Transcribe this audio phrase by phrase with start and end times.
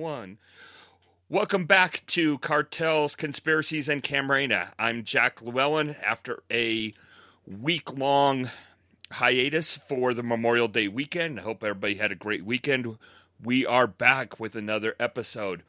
[0.00, 0.38] One.
[1.28, 4.70] Welcome back to Cartels, Conspiracies, and Camarena.
[4.78, 5.94] I'm Jack Llewellyn.
[6.02, 6.94] After a
[7.46, 8.48] week long
[9.10, 12.96] hiatus for the Memorial Day weekend, I hope everybody had a great weekend.
[13.44, 15.64] We are back with another episode.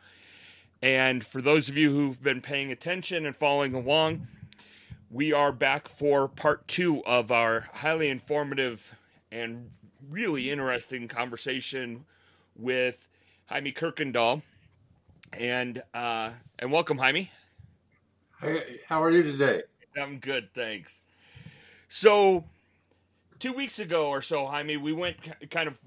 [0.82, 4.30] And for those of you who've been paying attention and following along,
[5.10, 8.96] we are back for part two of our highly informative
[9.30, 9.72] and
[10.10, 12.06] really interesting conversation
[12.56, 13.10] with
[13.52, 14.42] Jaime Kuykendall.
[15.34, 17.30] And uh, and welcome, Jaime.
[18.40, 19.64] Hey, how are you today?
[20.02, 21.02] I'm good, thanks.
[21.90, 22.46] So,
[23.40, 25.18] two weeks ago or so, Jaime, we went
[25.50, 25.78] kind of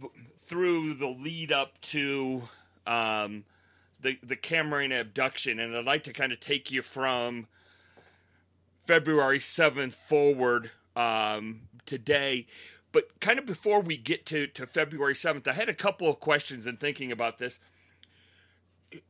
[0.46, 2.42] through the lead up to
[2.86, 3.44] um,
[4.00, 7.46] the the Camarena abduction, and I'd like to kind of take you from
[8.86, 12.46] February seventh forward um, today.
[12.94, 16.18] But kind of before we get to, to February seventh, I had a couple of
[16.18, 17.58] questions in thinking about this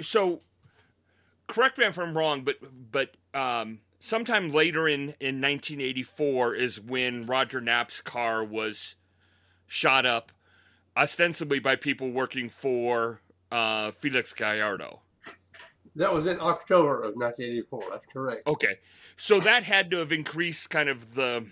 [0.00, 0.40] so
[1.46, 2.56] correct me if I'm wrong, but
[2.90, 8.94] but um, sometime later in in 1984 is when Roger Knapp's car was
[9.66, 10.32] shot up,
[10.96, 15.00] ostensibly by people working for uh, Felix Gallardo.
[15.96, 17.82] That was in October of 1984.
[17.90, 18.46] That's correct.
[18.46, 18.78] Okay,
[19.16, 21.46] so that had to have increased kind of the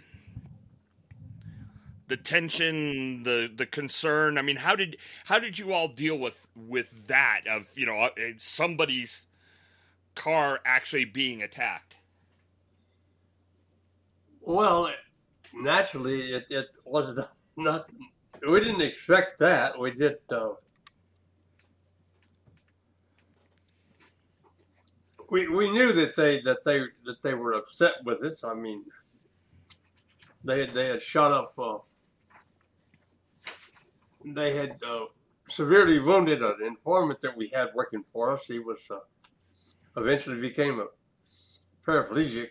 [2.13, 4.37] the tension, the the concern.
[4.37, 8.01] I mean, how did how did you all deal with with that of you know
[8.01, 9.25] uh, somebody's
[10.15, 11.95] car actually being attacked?
[14.43, 14.91] Well,
[15.55, 17.19] naturally, it, it was
[17.57, 17.89] not.
[18.47, 19.81] We didn't expect that.
[19.81, 20.31] We just.
[20.31, 20.51] Uh,
[25.31, 28.45] we, we knew that they that they that they were upset with us.
[28.45, 28.85] I mean,
[30.45, 31.79] they they had shot up uh,
[34.25, 35.07] they had uh,
[35.49, 38.45] severely wounded an informant that we had working for us.
[38.47, 38.99] He was uh,
[39.97, 40.87] eventually became a
[41.87, 42.49] paraplegic.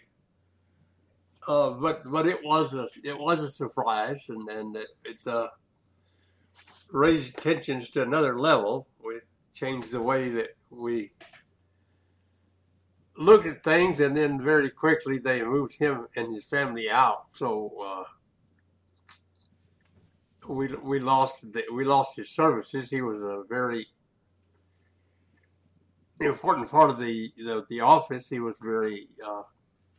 [1.48, 5.48] Uh, but but it was a it was a surprise, and and it, it uh,
[6.92, 8.88] raised tensions to another level.
[9.04, 9.22] We
[9.54, 11.12] changed the way that we
[13.18, 17.26] looked at things, and then very quickly they moved him and his family out.
[17.34, 18.04] So uh,
[20.51, 22.89] we we lost the, we lost his services.
[22.89, 23.88] He was a very
[26.19, 28.28] important part of the the, the office.
[28.29, 29.44] He was very uh,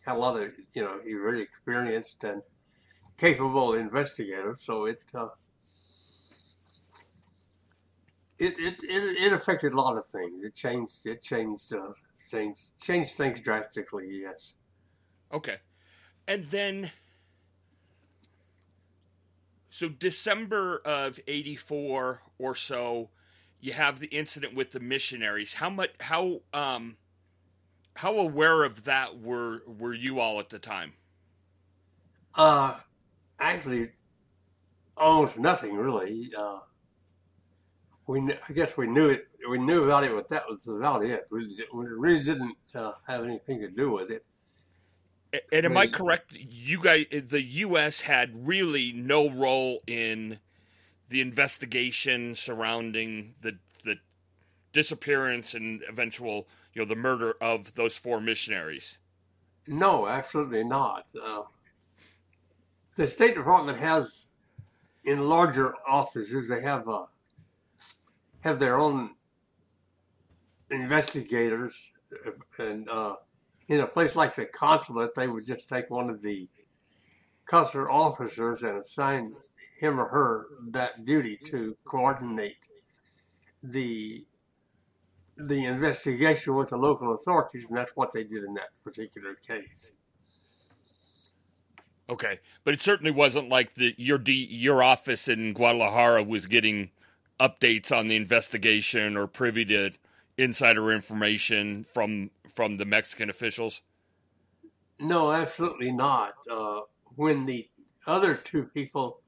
[0.05, 2.43] had a lot of you know he was very experienced and
[3.19, 4.57] capable investigator.
[4.61, 5.29] So it uh,
[8.39, 10.45] it, it it it affected a lot of things.
[10.45, 11.93] It changed it changed uh,
[12.31, 14.21] changed changed things drastically.
[14.23, 14.55] Yes.
[15.33, 15.57] Okay,
[16.29, 16.91] and then
[19.73, 23.09] so December of '84 or so,
[23.59, 25.55] you have the incident with the missionaries.
[25.55, 25.93] How much?
[25.99, 26.99] How um,
[27.97, 30.93] how aware of that were were you all at the time?
[32.35, 32.75] Uh,
[33.41, 33.93] actually,
[34.99, 36.29] almost nothing really.
[36.37, 36.59] Uh,
[38.07, 39.27] we I guess we knew it.
[39.49, 41.27] We knew about it, but that was about it.
[41.31, 44.23] We, we really didn't uh, have anything to do with it.
[45.51, 46.33] And am I correct?
[46.33, 48.01] You guys, the U.S.
[48.01, 50.39] had really no role in
[51.09, 53.97] the investigation surrounding the the
[54.73, 58.99] disappearance and eventual, you know, the murder of those four missionaries.
[59.67, 61.07] No, absolutely not.
[61.23, 61.43] Uh,
[62.97, 64.29] the State Department has,
[65.05, 67.07] in larger offices, they have uh,
[68.41, 69.15] have their own
[70.71, 71.75] investigators
[72.59, 72.87] and.
[72.89, 73.17] Uh,
[73.73, 76.47] in a place like the consulate, they would just take one of the
[77.47, 79.35] consular officers and assign
[79.79, 82.59] him or her that duty to coordinate
[83.63, 84.25] the
[85.39, 89.93] the investigation with the local authorities, and that's what they did in that particular case.
[92.11, 96.91] Okay, but it certainly wasn't like the your D, your office in Guadalajara was getting
[97.41, 99.93] updates on the investigation or privy to
[100.37, 103.83] insider information from from the Mexican officials?
[104.99, 106.35] No, absolutely not.
[106.51, 106.81] Uh,
[107.17, 107.69] when the
[108.07, 109.21] other two people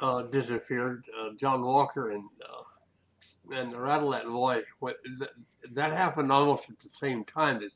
[0.00, 2.62] uh, disappeared, uh, John Walker and uh,
[3.54, 5.30] and the boy, what, that,
[5.72, 7.72] that happened almost at the same time that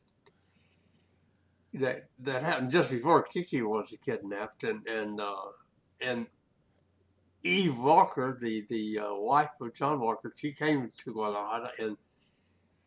[1.75, 5.35] that that happened just before Kiki was kidnapped, and and uh,
[6.01, 6.27] and
[7.43, 11.97] Eve Walker, the the uh, wife of John Walker, she came to Guadalajara and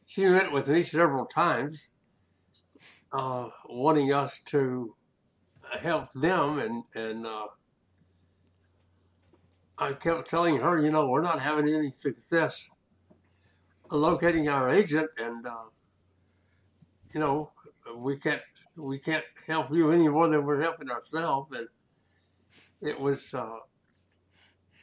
[0.08, 1.90] she met with me several times,
[3.12, 4.96] uh, wanting us to
[5.82, 7.48] help them, and and uh,
[9.78, 12.68] I kept telling her, you know, we're not having any success
[13.92, 15.66] locating our agent, and uh,
[17.14, 17.52] you know,
[17.98, 18.42] we can't
[18.78, 21.52] we can't help you any more than we're helping ourselves.
[21.54, 21.68] And
[22.82, 23.60] it was uh,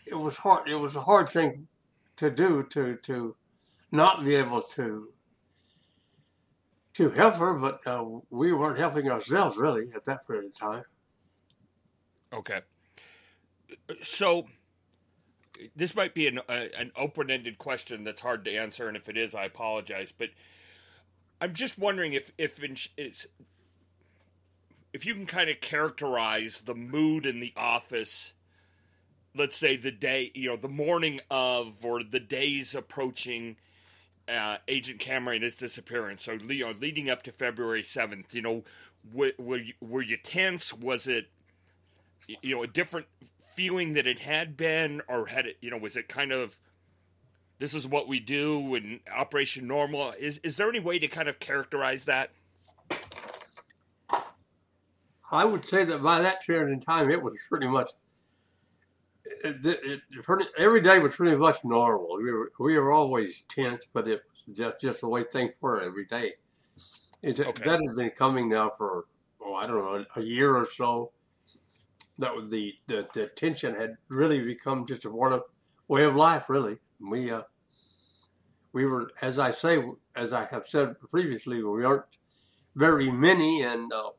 [0.06, 0.68] it was hard.
[0.68, 1.66] It was a hard thing
[2.16, 3.36] to do to to
[3.90, 5.13] not be able to
[6.94, 10.84] to help her, but uh, we weren't helping ourselves really at that period of time.
[12.32, 12.60] Okay.
[14.02, 14.46] So
[15.76, 19.16] this might be an, uh, an open-ended question that's hard to answer, and if it
[19.16, 20.12] is, I apologize.
[20.16, 20.30] But
[21.40, 22.60] I'm just wondering if if
[24.92, 28.32] if you can kind of characterize the mood in the office
[29.36, 33.56] let's say the day you know the morning of or the days approaching
[34.28, 34.98] uh, agent
[35.42, 36.32] his disappearance so
[36.64, 38.62] know leading up to february 7th you know
[39.12, 40.72] were, were, you, were you tense?
[40.72, 41.26] Was it
[42.40, 43.06] you know a different
[43.54, 45.02] feeling that it had been?
[45.08, 46.58] Or had it you know was it kind of
[47.58, 50.14] this is what we do and operation normal?
[50.18, 52.30] Is is there any way to kind of characterize that?
[55.30, 57.90] I would say that by that period in time, it was pretty much.
[59.24, 62.18] It, it, it, every day was pretty much normal.
[62.18, 65.82] We were, we were always tense, but it was just, just the way things were
[65.82, 66.34] every day.
[67.22, 67.64] It, okay.
[67.64, 69.06] That had been coming now for,
[69.42, 71.12] oh, I don't know, a year or so.
[72.18, 75.44] That was the, the, the tension had really become just a part of
[75.88, 76.76] way of life, really.
[77.00, 77.42] We, uh,
[78.72, 79.82] we were, as I say,
[80.14, 82.04] as I have said previously, we aren't
[82.76, 84.10] very many, and uh,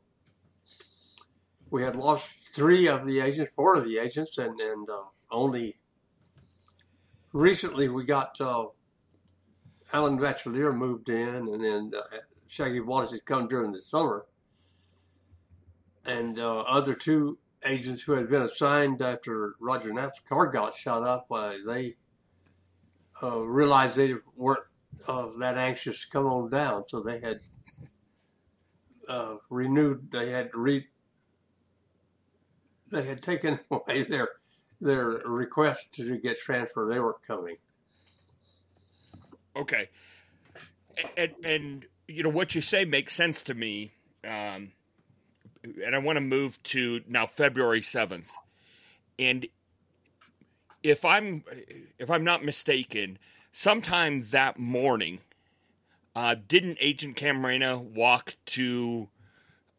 [1.69, 2.25] we had lost
[2.55, 5.77] three of the agents, four of the agents, and and uh, only
[7.33, 8.67] recently we got uh,
[9.91, 12.17] Alan Bachelier moved in, and then uh,
[12.47, 14.25] Shaggy Wallace had come during the summer,
[16.05, 21.03] and uh, other two agents who had been assigned after Roger Knapp's car got shot
[21.03, 21.97] up, uh, they
[23.21, 24.63] uh, realized they weren't
[25.07, 27.41] that anxious to come on down, so they had
[29.49, 30.87] renewed, they had re
[32.95, 34.29] they had taken away their
[34.81, 36.91] their request to get transferred.
[36.91, 37.57] They weren't coming.
[39.55, 39.89] Okay,
[41.15, 43.91] and, and you know what you say makes sense to me.
[44.23, 44.71] Um,
[45.63, 48.31] and I want to move to now February seventh,
[49.19, 49.47] and
[50.83, 51.43] if I'm
[51.97, 53.17] if I'm not mistaken,
[53.51, 55.19] sometime that morning,
[56.15, 59.09] uh, didn't Agent Camarena walk to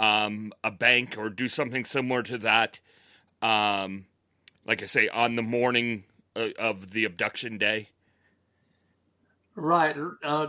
[0.00, 2.80] um, a bank or do something similar to that
[3.42, 4.06] um,
[4.66, 6.04] like I say, on the morning
[6.58, 7.88] of the abduction day?
[9.54, 9.96] Right.
[10.22, 10.48] Uh,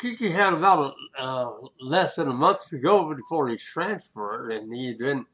[0.00, 1.50] Kiki had about a, uh,
[1.80, 5.26] less than a month to go before his transfer, and he had been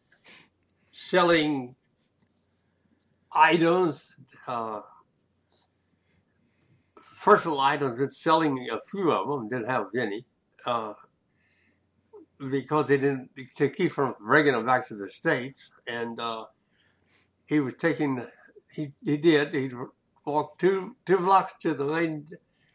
[0.92, 1.74] selling
[3.32, 4.14] items,
[4.46, 4.80] uh,
[7.22, 10.26] personal items, and selling a few of them, didn't have any,
[10.66, 10.92] uh,
[12.50, 15.72] because they didn't, to keep from bringing them back to the States.
[15.86, 16.44] And uh,
[17.46, 18.24] he was taking,
[18.72, 19.70] he, he did, he
[20.24, 22.26] walked two, two blocks to the main,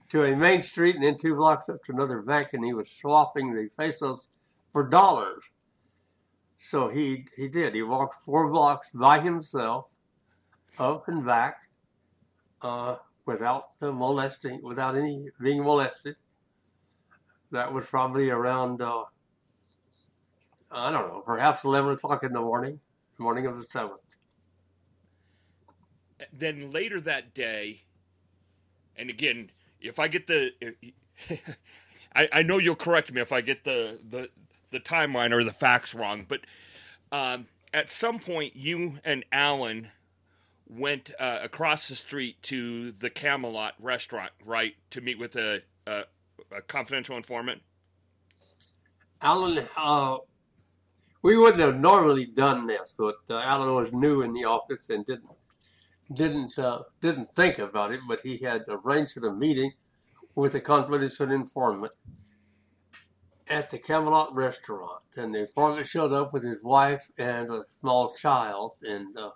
[0.09, 2.89] to a main street and then two blocks up to another bank and he was
[2.89, 4.27] swapping the pesos
[4.71, 5.43] for dollars.
[6.57, 7.73] So he, he did.
[7.73, 9.85] He walked four blocks by himself,
[10.77, 11.57] up and back,
[12.61, 16.15] uh, without molesting, without any being molested.
[17.51, 19.05] That was probably around, uh,
[20.71, 22.79] I don't know, perhaps 11 o'clock in the morning,
[23.17, 23.97] morning of the 7th
[26.33, 27.81] then later that day,
[28.95, 30.51] and again, if I get the,
[32.15, 34.29] I, I know you'll correct me if I get the the
[34.71, 36.41] the timeline or the facts wrong, but
[37.11, 39.89] um, at some point you and Alan
[40.69, 46.03] went uh, across the street to the Camelot restaurant, right, to meet with a, a,
[46.55, 47.61] a confidential informant.
[49.21, 50.17] Alan, uh,
[51.21, 55.05] we wouldn't have normally done this, but uh, Alan was new in the office and
[55.05, 55.29] didn't
[56.13, 59.71] didn't uh, didn't think about it, but he had arranged a meeting
[60.35, 61.93] with a confidential informant
[63.47, 68.13] at the Camelot restaurant, and the informant showed up with his wife and a small
[68.13, 69.31] child, and uh,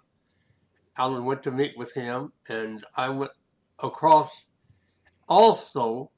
[0.98, 3.32] Alan went to meet with him, and I went
[3.84, 4.46] across
[5.27, 6.12] also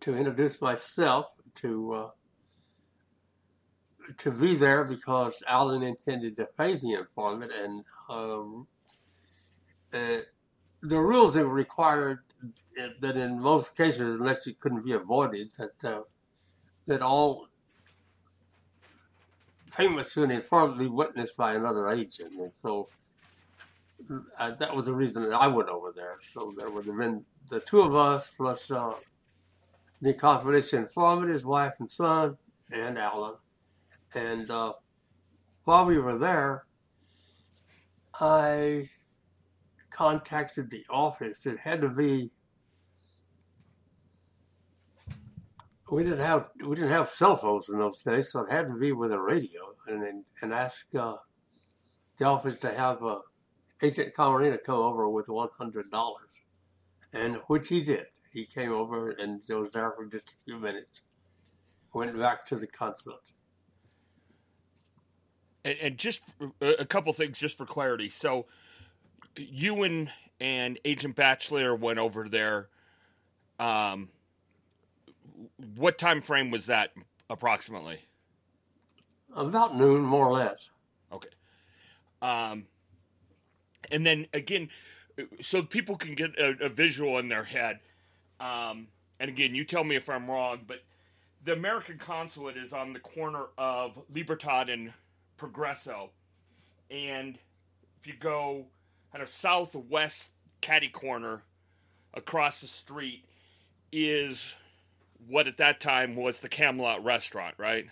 [0.00, 2.10] to introduce myself to uh,
[4.18, 8.66] to be there because Alan intended to pay the informant, and um,
[9.92, 10.18] uh,
[10.82, 12.20] the rules that required
[13.00, 16.02] that in most cases, unless it couldn't be avoided, that uh,
[16.86, 17.48] that all
[19.76, 22.32] payments to an informant be witnessed by another agent.
[22.38, 22.88] And so
[24.38, 26.18] uh, that was the reason that I went over there.
[26.32, 28.94] So there would have been the two of us plus uh,
[30.00, 32.36] the confidential informant, his wife and son,
[32.70, 33.34] and Alan.
[34.14, 34.74] And uh,
[35.64, 36.66] while we were there,
[38.20, 38.88] I
[39.90, 41.46] contacted the office.
[41.46, 42.30] It had to be.
[45.90, 48.74] We didn't have we didn't have cell phones in those days, so it had to
[48.74, 51.16] be with a radio, and and ask uh,
[52.16, 53.18] the office to have uh,
[53.82, 56.30] Agent Camarena come over with one hundred dollars,
[57.12, 58.06] and which he did.
[58.32, 61.02] He came over and was there for just a few minutes.
[61.92, 63.33] Went back to the consulate.
[65.64, 66.20] And, and just
[66.60, 68.10] a couple things, just for clarity.
[68.10, 68.46] So,
[69.36, 72.68] Ewan and Agent Bachelier went over there.
[73.58, 74.08] Um,
[75.76, 76.92] what time frame was that
[77.30, 78.00] approximately?
[79.34, 80.70] About noon, more or less.
[81.12, 81.28] Okay.
[82.22, 82.66] Um,
[83.90, 84.68] and then again,
[85.40, 87.80] so people can get a, a visual in their head.
[88.40, 88.88] Um,
[89.20, 90.82] and again, you tell me if I'm wrong, but
[91.44, 94.92] the American consulate is on the corner of Libertad and
[95.38, 96.10] Progreso,
[96.90, 97.38] and
[98.00, 98.66] if you go
[99.12, 101.42] kind of southwest caddy corner
[102.14, 103.24] across the street
[103.92, 104.54] is
[105.26, 107.86] what at that time was the Camelot restaurant, right?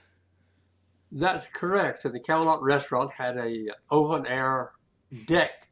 [1.11, 2.05] That's correct.
[2.05, 4.73] And the Camelot restaurant had a open air
[5.27, 5.69] deck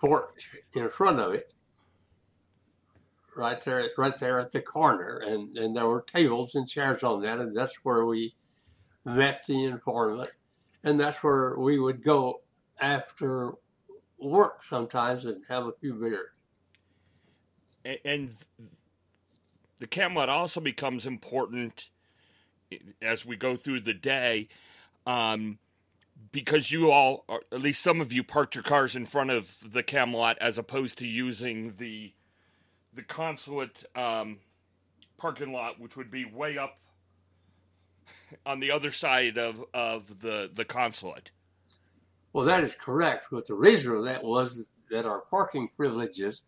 [0.00, 1.52] porch in front of it,
[3.36, 7.22] right there, right there at the corner, and and there were tables and chairs on
[7.22, 8.34] that, and that's where we
[9.04, 10.30] met the informant,
[10.82, 12.40] and that's where we would go
[12.80, 13.52] after
[14.18, 16.30] work sometimes and have a few beers.
[18.04, 18.36] And,
[19.78, 21.90] the Camelot also becomes important
[23.02, 24.48] as we go through the day.
[25.04, 25.58] Um,
[26.30, 29.56] because you all, or at least some of you, parked your cars in front of
[29.64, 32.12] the Camelot as opposed to using the
[32.94, 34.38] the consulate um,
[35.18, 36.78] parking lot, which would be way up
[38.44, 41.30] on the other side of, of the the consulate.
[42.32, 43.26] Well, that is correct.
[43.30, 46.42] But the reason for that was that our parking privileges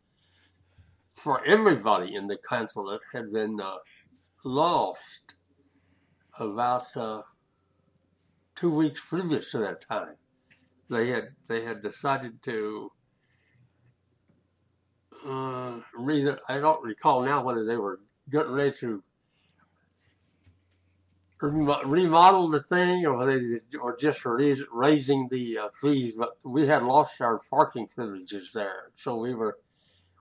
[1.14, 3.76] for everybody in the consulate had been uh,
[4.44, 5.34] lost
[6.38, 7.22] about uh,
[8.54, 10.16] two weeks previous to that time.
[10.90, 12.90] They had they had decided to
[15.26, 15.80] uh.
[16.48, 18.00] I don't recall now whether they were
[18.30, 19.02] getting ready to
[21.40, 26.14] remodel the thing or they or just raising the uh, fees.
[26.16, 29.58] But we had lost our parking privileges there, so we were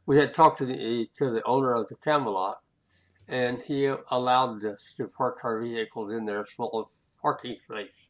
[0.06, 2.60] we had talked to the to the owner of the Camelot,
[3.28, 6.92] and he allowed us to park our vehicles in their small
[7.22, 8.10] parking space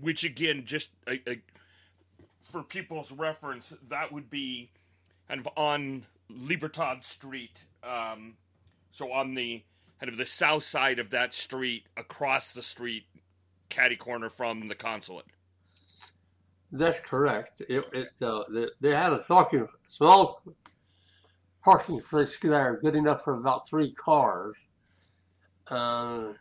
[0.00, 1.40] which again, just a, a,
[2.42, 4.70] for people's reference, that would be
[5.28, 7.56] kind of on Libertad Street.
[7.82, 8.34] Um,
[8.92, 9.62] so on the
[10.02, 13.04] kind of the south side of that street, across the street,
[13.68, 15.26] caddy corner from the consulate.
[16.72, 17.62] That's correct.
[17.68, 18.42] It, it uh,
[18.80, 20.42] they had a parking, small
[21.62, 24.56] parking place there, good enough for about three cars.
[25.68, 26.32] Uh,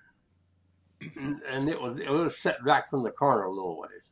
[1.16, 4.10] and it was it was set back from the corner a little ways.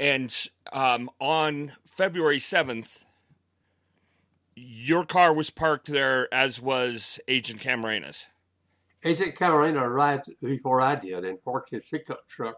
[0.00, 0.36] And
[0.72, 3.04] um, on February seventh,
[4.56, 8.24] your car was parked there, as was Agent Camarena's.
[9.04, 12.56] Agent Camarena arrived before I did and parked his pickup truck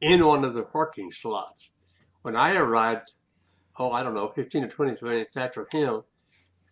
[0.00, 1.70] in one of the parking slots.
[2.22, 3.12] When I arrived,
[3.78, 6.02] oh, I don't know, 15 or 20 minutes after him,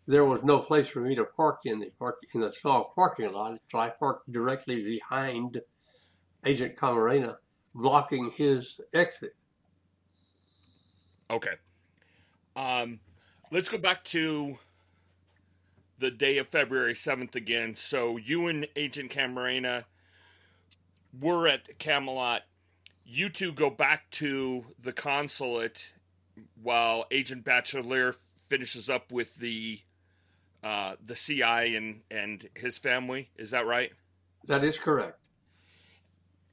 [0.06, 3.32] there was no place for me to park in the park in the small parking
[3.32, 5.60] lot, so I parked directly behind
[6.44, 7.36] Agent Camarena,
[7.74, 9.34] blocking his exit.
[11.30, 11.54] Okay.
[12.54, 13.00] Um,
[13.50, 14.58] let's go back to
[15.98, 17.74] the day of February 7th again.
[17.74, 19.84] So you and Agent Camarena
[21.18, 22.42] were at Camelot.
[23.04, 25.90] You two go back to the consulate
[26.62, 28.14] while Agent Bachelier
[28.48, 29.80] finishes up with the
[30.62, 33.30] uh, the CI and and his family.
[33.36, 33.92] Is that right?
[34.46, 35.18] That is correct.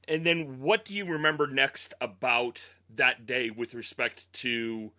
[0.06, 2.60] And then, what do you remember next about
[2.94, 4.92] that day with respect to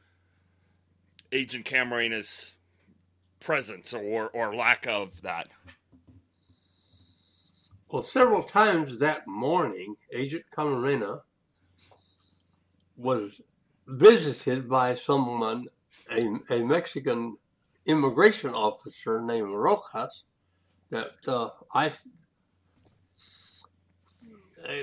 [1.31, 2.53] Agent Camarena's
[3.39, 5.47] presence or or lack of that?
[7.89, 11.21] Well, several times that morning, Agent Camarena
[12.97, 13.39] was
[13.87, 15.67] visited by someone,
[16.11, 17.37] a, a Mexican
[17.85, 20.23] immigration officer named Rojas
[20.89, 21.91] that uh, I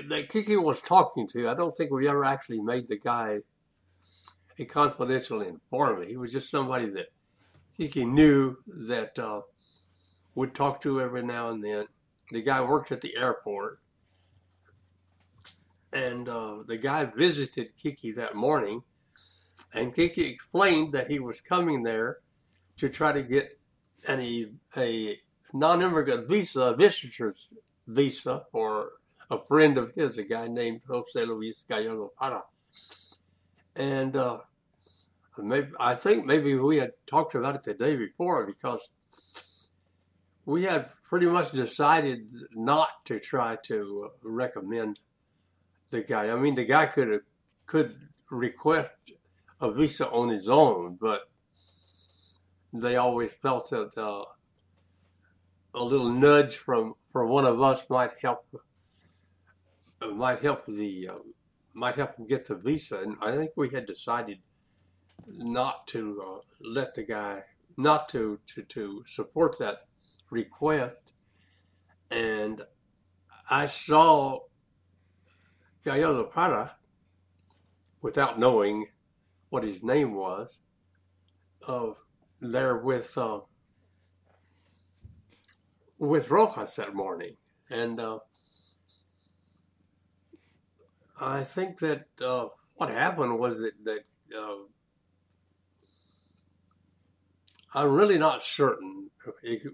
[0.07, 1.49] that Kiki was talking to.
[1.49, 3.39] I don't think we ever actually made the guy
[4.59, 6.09] a confidential informant.
[6.09, 7.07] He was just somebody that
[7.77, 9.41] Kiki knew that uh,
[10.35, 11.87] would talk to every now and then.
[12.31, 13.79] The guy worked at the airport,
[15.91, 18.81] and uh, the guy visited Kiki that morning,
[19.73, 22.19] and Kiki explained that he was coming there
[22.77, 23.59] to try to get
[24.07, 25.19] any a
[25.53, 27.49] non-immigrant visa, a visitor's
[27.87, 28.93] visa for
[29.29, 32.43] a friend of his, a guy named Jose Luis Gallardo Parra.
[33.75, 34.39] And uh,
[35.37, 38.87] maybe I think maybe we had talked about it the day before because
[40.45, 44.99] we had pretty much decided not to try to recommend
[45.89, 46.29] the guy.
[46.29, 47.21] I mean, the guy could
[47.65, 47.95] could
[48.29, 48.91] request
[49.61, 51.21] a visa on his own, but
[52.73, 54.25] they always felt that uh,
[55.75, 58.45] a little nudge from from one of us might help
[60.13, 61.32] might help the um,
[61.73, 62.99] might help him get the visa.
[62.99, 64.39] And I think we had decided
[65.27, 67.43] not to uh, let the guy
[67.77, 69.79] not to to to support that
[70.29, 71.13] request.
[72.11, 72.61] And
[73.49, 74.39] I saw
[75.83, 76.75] Gallardo Parra
[78.01, 78.87] without knowing
[79.49, 80.57] what his name was,
[81.67, 81.91] uh,
[82.41, 83.41] there with uh,
[85.97, 87.37] with Rojas that morning,
[87.69, 88.19] and uh,
[91.23, 94.05] I think that uh, what happened was that that
[94.37, 94.63] uh,
[97.73, 99.09] I'm really not certain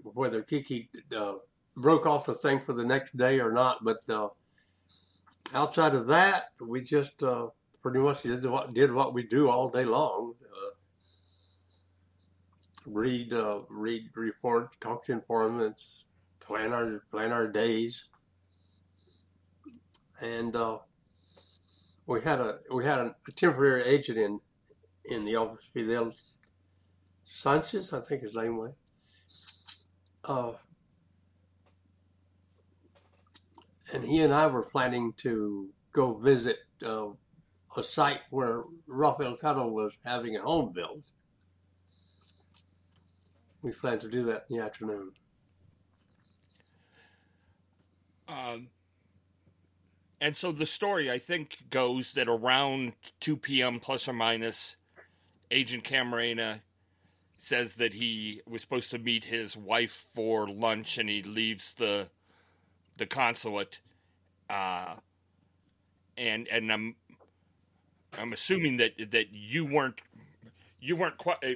[0.04, 1.34] whether Kiki uh,
[1.76, 4.28] broke off the thing for the next day or not, but uh,
[5.52, 7.48] outside of that, we just uh,
[7.82, 10.34] pretty much did what did what we do all day long.
[10.44, 10.70] Uh,
[12.86, 13.32] read,
[13.68, 16.04] read reports, talk to informants,
[16.38, 18.04] plan our plan our days,
[20.20, 20.54] and
[22.06, 24.40] we had a we had a, a temporary agent in
[25.04, 26.12] in the office, Fidel
[27.24, 28.72] Sanchez, I think his name was.
[30.24, 30.52] Uh,
[33.92, 37.08] and he and I were planning to go visit uh,
[37.76, 41.02] a site where Rafael Caro was having a home built.
[43.62, 45.12] We planned to do that in the afternoon.
[48.28, 48.68] Um,
[50.20, 53.80] and so the story, I think, goes that around 2 p.m.
[53.80, 54.76] plus or minus,
[55.50, 56.60] Agent Camarena
[57.38, 62.08] says that he was supposed to meet his wife for lunch, and he leaves the
[62.98, 63.80] the consulate.
[64.50, 64.96] Uh,
[66.18, 66.96] and and I'm
[68.18, 70.02] I'm assuming that that you weren't
[70.80, 71.38] you weren't quite.
[71.42, 71.54] Uh,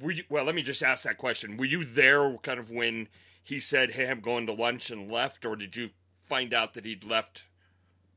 [0.00, 1.58] were you, well, let me just ask that question.
[1.58, 3.08] Were you there, kind of when
[3.42, 5.90] he said, "Hey, I'm going to lunch," and left, or did you
[6.24, 7.44] find out that he'd left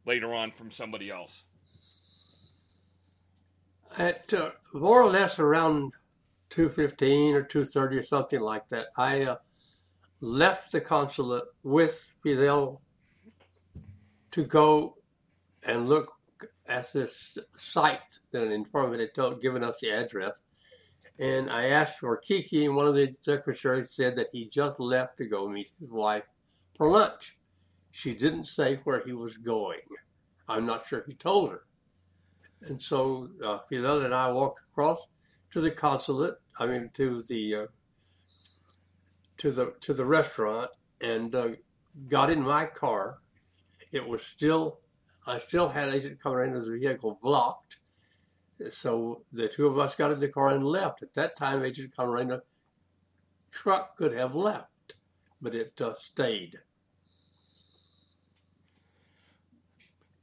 [0.10, 1.44] later on from somebody else?
[3.98, 5.94] At uh, more or less around
[6.50, 9.36] two fifteen or two thirty or something like that, I uh,
[10.20, 12.82] left the consulate with Fidel
[14.32, 14.98] to go
[15.64, 16.08] and look
[16.68, 18.00] at this site
[18.32, 20.34] that an informant had told, given us the address.
[21.20, 25.18] And I asked for Kiki, and one of the secretaries said that he just left
[25.18, 26.24] to go meet his wife
[26.78, 27.39] for lunch.
[27.92, 29.80] She didn't say where he was going.
[30.48, 31.64] I'm not sure he told her.
[32.62, 35.00] And so uh, Fidel and I walked across
[35.52, 36.36] to the consulate.
[36.60, 37.66] I mean, to the uh,
[39.38, 40.70] to the to the restaurant,
[41.02, 41.50] and uh,
[42.08, 43.20] got in my car.
[43.92, 44.80] It was still,
[45.26, 47.78] I still had Agent Camarena's vehicle blocked.
[48.70, 51.02] So the two of us got in the car and left.
[51.02, 52.42] At that time, Agent Camarena
[53.52, 54.96] truck could have left,
[55.42, 56.60] but it uh, stayed.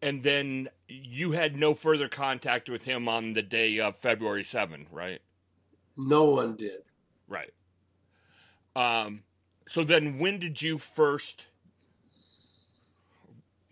[0.02, 4.86] And then you had no further contact with him on the day of February 7,
[4.90, 5.20] right?
[5.96, 6.82] No one did.
[7.28, 7.52] Right.
[8.76, 9.22] Um,
[9.66, 11.46] so then when did you first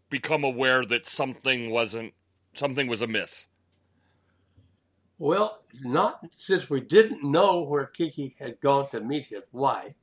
[0.09, 2.15] become aware that something wasn't
[2.55, 3.47] something was amiss?
[5.19, 9.95] Well, not since we didn't know where Kiki had gone to meet his wife,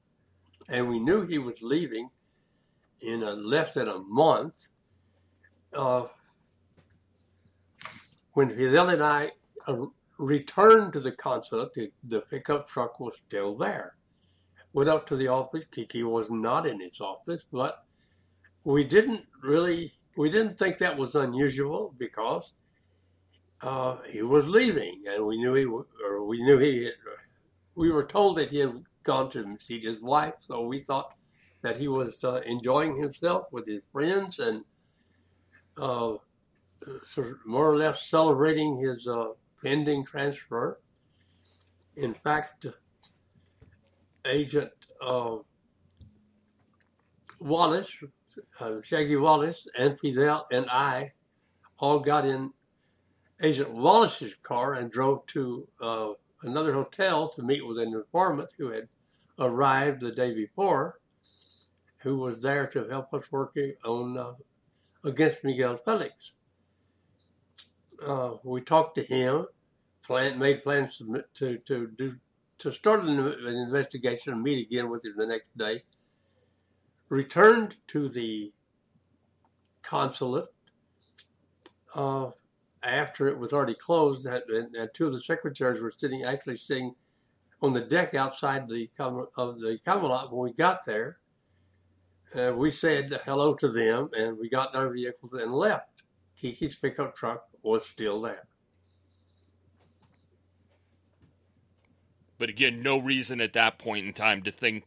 [0.69, 2.09] and we knew he was leaving
[3.01, 4.67] in a less than a month.
[5.73, 6.07] Uh,
[8.33, 9.31] when Fidel and I
[9.67, 9.85] uh,
[10.17, 13.95] returned to the consulate, the, the pickup truck was still there.
[14.73, 15.65] Went up to the office.
[15.71, 17.83] Kiki was not in his office, but
[18.63, 22.51] we didn't really, we didn't think that was unusual because
[23.61, 26.93] uh, he was leaving, and we knew he, or we knew he, had,
[27.75, 31.15] we were told that he had gone to see his wife, so we thought
[31.61, 34.63] that he was uh, enjoying himself with his friends and
[35.77, 36.13] uh,
[37.45, 39.29] more or less celebrating his uh,
[39.63, 40.79] pending transfer.
[41.95, 42.65] In fact,
[44.25, 45.37] Agent uh,
[47.39, 47.89] Wallace,
[48.83, 51.13] Shaggy Wallace, and Fidel and I
[51.79, 52.51] all got in
[53.41, 56.09] Agent Wallace's car and drove to uh,
[56.43, 58.87] another hotel to meet with an informant who had
[59.39, 60.99] arrived the day before,
[61.97, 64.33] who was there to help us working on uh,
[65.03, 66.31] against Miguel Felix.
[68.05, 69.45] Uh, we talked to him,
[70.03, 72.15] plan, made plans to, to, to do
[72.61, 75.81] to start an, an investigation and meet again with him the next day.
[77.09, 78.53] Returned to the
[79.81, 80.45] consulate
[81.95, 82.29] uh,
[82.83, 86.93] after it was already closed, and, and, two of the secretaries were sitting, actually sitting
[87.63, 91.17] on the deck outside the of the Camelot when we got there.
[92.33, 96.03] Uh, we said hello to them, and we got in our vehicles and left.
[96.39, 98.47] Kiki's pickup truck was still there.
[102.37, 104.85] But again, no reason at that point in time to think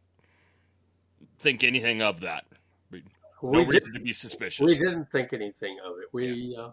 [1.38, 2.44] think anything of that.
[2.90, 4.64] No we reason to be suspicious.
[4.64, 6.08] We didn't think anything of it.
[6.12, 6.58] We yeah.
[6.58, 6.70] uh,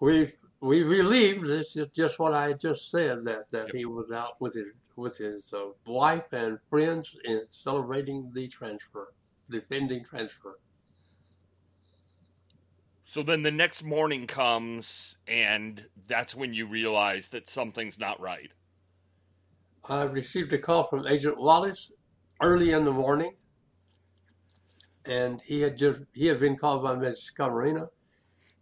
[0.00, 0.32] we
[0.64, 3.74] we believed it's just what I just said that that yep.
[3.74, 9.12] he was out with his with his uh, wife and friends in celebrating the transfer,
[9.50, 10.58] the pending transfer.
[13.04, 18.50] So then the next morning comes, and that's when you realize that something's not right.
[19.86, 21.92] I received a call from Agent Wallace
[22.40, 23.34] early in the morning,
[25.04, 27.34] and he had just he had been called by Mrs.
[27.38, 27.88] Camarena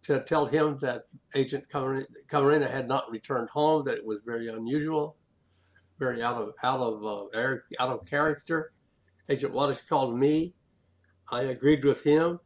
[0.03, 1.03] to tell him that
[1.35, 5.15] Agent Camarena had not returned home, that it was very unusual,
[5.99, 8.73] very out of out of uh, out of character.
[9.29, 10.53] Agent Wallace called me.
[11.31, 12.39] I agreed with him.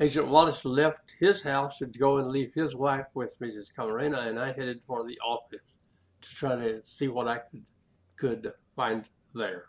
[0.00, 3.68] Agent Wallace left his house to go and leave his wife with Mrs.
[3.76, 5.78] Camarena, and I headed for the office
[6.20, 7.64] to try to see what I could
[8.16, 9.64] could find there?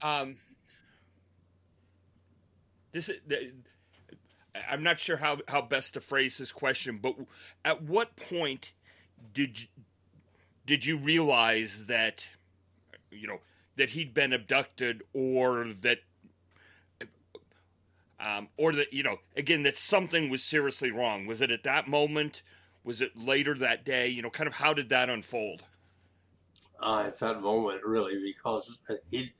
[0.00, 0.36] Um,
[2.92, 3.10] this
[4.54, 7.16] I'm not sure how, how best to phrase this question, but
[7.64, 8.72] at what point
[9.32, 9.66] did you,
[10.66, 12.24] did you realize that
[13.10, 13.38] you know
[13.76, 15.98] that he'd been abducted or that
[18.20, 21.26] um, or that you know again that something was seriously wrong?
[21.26, 22.42] Was it at that moment?
[22.84, 24.08] Was it later that day?
[24.08, 25.62] You know, kind of how did that unfold?
[26.80, 28.78] Uh, at that moment, really, because
[29.10, 29.32] he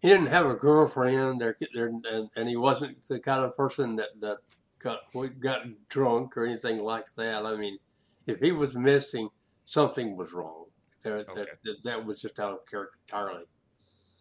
[0.00, 3.96] he didn't have a girlfriend, there, there, and, and he wasn't the kind of person
[3.96, 4.38] that that
[4.78, 5.00] got
[5.40, 7.44] got drunk or anything like that.
[7.44, 7.78] I mean,
[8.26, 9.28] if he was missing,
[9.66, 10.64] something was wrong.
[11.02, 11.34] There, okay.
[11.34, 13.44] that, that, that was just out of character entirely.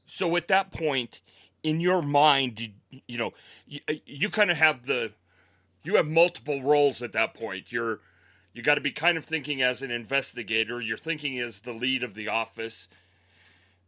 [0.06, 1.20] So at that point,
[1.64, 2.74] in your mind, did,
[3.08, 3.32] you know,
[3.68, 5.12] you, uh, you kind of have the
[5.84, 7.72] you have multiple roles at that point.
[7.72, 8.00] You're
[8.54, 10.82] you got to be kind of thinking as an investigator.
[10.82, 12.90] You're thinking as the lead of the office.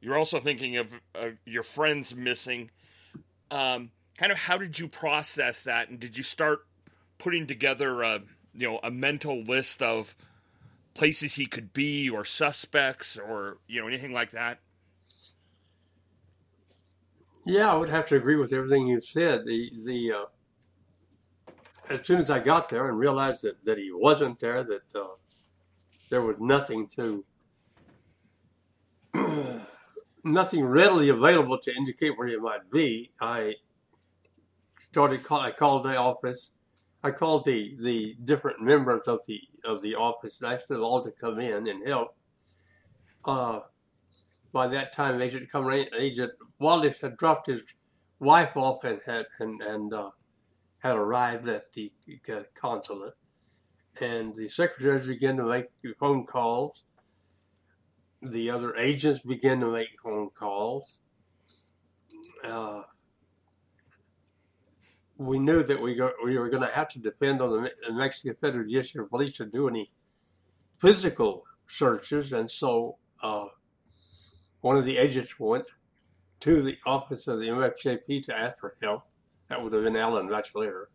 [0.02, 2.72] You're also thinking of uh, your friends missing.
[3.50, 6.66] Um, kind of how did you process that, and did you start
[7.18, 8.22] putting together a
[8.54, 10.16] you know a mental list of
[10.94, 14.60] places he could be, or suspects, or you know anything like that?
[17.46, 19.46] Yeah, I would have to agree with everything you said.
[19.46, 20.26] The the uh,
[21.92, 25.16] as soon as I got there and realized that, that he wasn't there, that uh,
[26.10, 27.24] there was nothing to,
[30.24, 33.56] nothing readily available to indicate where he might be, I
[34.92, 35.24] started.
[35.24, 36.50] Call, I called the office.
[37.04, 41.04] I called the, the different members of the of the office and asked them all
[41.04, 42.16] to come in and help.
[43.26, 43.62] Uh,
[44.52, 45.50] by that time, Agent
[45.98, 47.62] Agent Wallace had dropped his
[48.20, 50.12] wife off and had and and uh,
[50.80, 51.92] had arrived at the
[52.56, 53.16] consulate,
[54.00, 55.68] and the secretaries began to make
[56.00, 56.84] phone calls.
[58.22, 61.00] The other agents began to make phone calls.
[62.46, 62.82] Uh,
[65.18, 67.94] we knew that we, go, we were going to have to depend on the, the
[67.94, 69.92] Mexican Federal Judicial Police to do any
[70.80, 73.46] physical searches, and so uh,
[74.62, 75.66] one of the agents went
[76.42, 79.04] to the office of the MFJP to ask for help.
[79.50, 80.86] That would have been Alan Bachelier.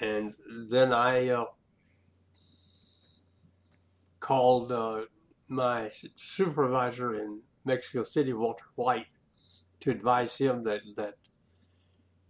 [0.00, 0.34] And
[0.68, 1.44] then I uh,
[4.18, 5.02] called uh,
[5.50, 9.06] my supervisor in Mexico City, Walter White,
[9.80, 11.14] to advise him that that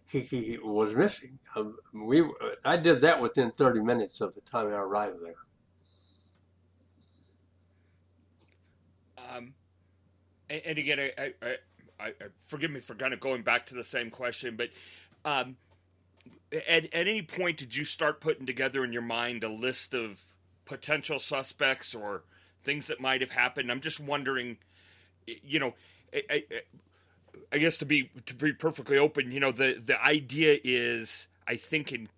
[0.08, 1.38] he was missing.
[1.54, 2.24] Um, we
[2.64, 5.34] I did that within 30 minutes of the time I arrived there.
[9.32, 9.54] Um,
[10.48, 11.56] and, and again, I, I,
[12.00, 12.12] I, I,
[12.48, 14.70] forgive me for kind of going back to the same question, but
[15.24, 15.56] um,
[16.52, 20.26] at, at any point did you start putting together in your mind a list of
[20.64, 22.24] potential suspects or
[22.64, 23.70] things that might have happened?
[23.70, 24.58] I'm just wondering,
[25.26, 25.74] you know,
[26.14, 26.44] I, I,
[27.52, 31.56] I guess to be to be perfectly open, you know, the the idea is, I
[31.56, 32.08] think in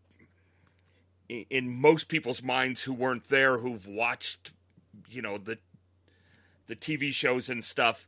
[1.28, 4.52] in most people's minds who weren't there, who've watched,
[5.08, 5.58] you know, the
[6.66, 8.06] the TV shows and stuff,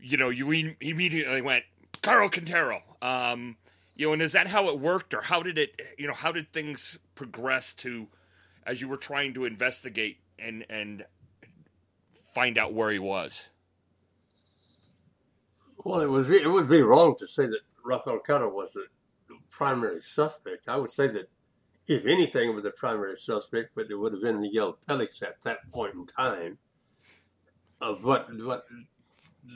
[0.00, 1.64] you know, you immediately went
[2.02, 2.82] Caro Quintero.
[3.00, 3.56] Um,
[3.94, 6.32] you know, and is that how it worked, or how did it, you know, how
[6.32, 8.08] did things progress to
[8.66, 11.04] as you were trying to investigate and and
[12.34, 13.44] find out where he was?
[15.84, 18.86] Well, it was it would be wrong to say that Rafael Caro was the
[19.50, 20.68] primary suspect.
[20.68, 21.28] I would say that
[21.88, 25.42] if anything, it was the primary suspect, but it would have been Miguel Felix at
[25.42, 26.58] that point in time.
[27.80, 28.64] Uh, but but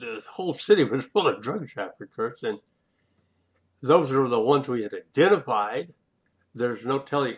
[0.00, 2.58] the whole city was full of drug traffickers, and
[3.82, 5.94] those were the ones we had identified.
[6.54, 7.36] There's no telling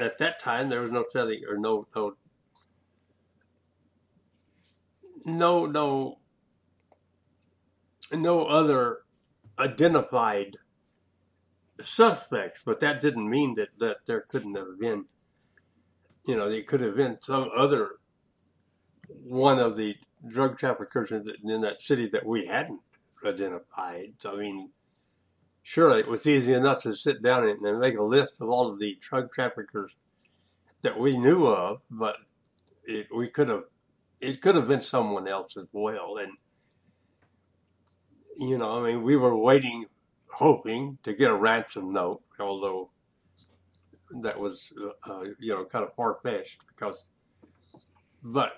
[0.00, 0.70] at that time.
[0.70, 2.16] There was no telling or no no
[5.24, 6.18] no no
[8.12, 9.00] no other
[9.58, 10.56] identified
[11.82, 15.04] suspects, but that didn't mean that, that there couldn't have been,
[16.26, 17.92] you know, it could have been some other
[19.22, 19.96] one of the
[20.28, 22.80] drug traffickers in that city that we hadn't
[23.24, 24.12] identified.
[24.24, 24.70] I mean,
[25.62, 28.68] surely it was easy enough to sit down and, and make a list of all
[28.70, 29.94] of the drug traffickers
[30.82, 32.16] that we knew of, but
[32.84, 33.64] it, we could have,
[34.20, 36.18] it could have been someone else as well.
[36.18, 36.32] And,
[38.36, 39.86] you know, I mean, we were waiting
[40.28, 42.90] hoping to get a ransom note, although
[44.22, 44.72] that was,
[45.08, 47.04] uh, you know, kind of far fetched because,
[48.22, 48.52] but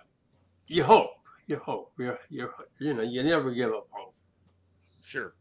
[0.67, 1.11] you hope,
[1.47, 4.15] you hope, you you you know, you never give up hope.
[5.03, 5.35] Sure.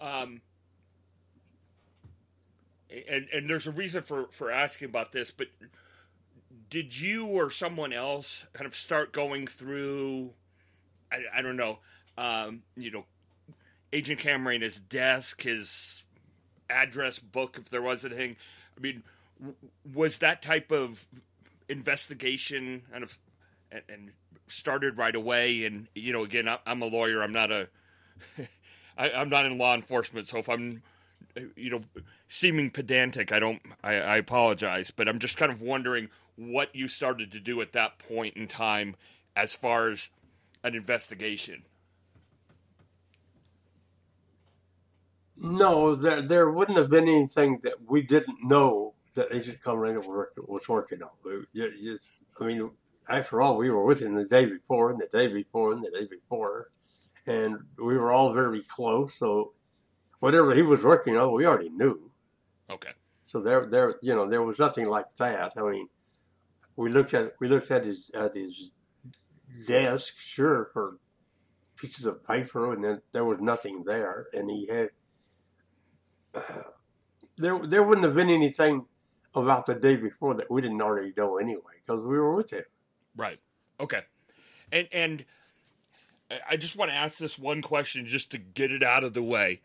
[0.00, 0.40] Um.
[2.90, 5.48] And and there's a reason for for asking about this, but
[6.70, 10.30] did you or someone else kind of start going through?
[11.10, 11.78] I, I don't know,
[12.16, 13.04] um, you know,
[13.92, 16.04] Agent Camarena, his desk, his
[16.68, 18.36] address book, if there was anything.
[18.76, 19.02] I mean,
[19.94, 21.06] was that type of
[21.68, 23.18] investigation kind of
[23.72, 24.10] and, and
[24.48, 25.64] started right away?
[25.64, 27.22] And you know, again, I'm a lawyer.
[27.22, 27.68] I'm not a
[28.98, 30.82] I, I'm not in law enforcement, so if I'm
[31.56, 31.80] you know
[32.28, 33.62] seeming pedantic, I don't.
[33.82, 37.72] I, I apologize, but I'm just kind of wondering what you started to do at
[37.72, 38.94] that point in time
[39.34, 40.08] as far as
[40.62, 41.64] an investigation.
[45.36, 50.02] No, there there wouldn't have been anything that we didn't know that Agent Camarena
[50.36, 51.46] was working on.
[52.40, 52.70] I mean,
[53.08, 55.90] after all, we were with him the day before, and the day before, and the
[55.90, 56.70] day before,
[57.26, 59.14] and we were all very close.
[59.16, 59.52] So
[60.20, 62.10] whatever he was working on, we already knew.
[62.70, 62.90] Okay.
[63.26, 65.52] So there, there, you know, there was nothing like that.
[65.56, 65.88] I mean,
[66.78, 68.70] we looked at we looked at his at his
[69.66, 70.98] desk, sure, for
[71.76, 74.90] pieces of paper, and then there was nothing there, and he had
[77.36, 78.86] there there wouldn't have been anything
[79.34, 82.64] about the day before that we didn't already know anyway because we were with him.
[83.16, 83.40] Right.
[83.80, 84.02] Okay.
[84.70, 85.24] And and
[86.48, 89.22] I just want to ask this one question just to get it out of the
[89.22, 89.62] way,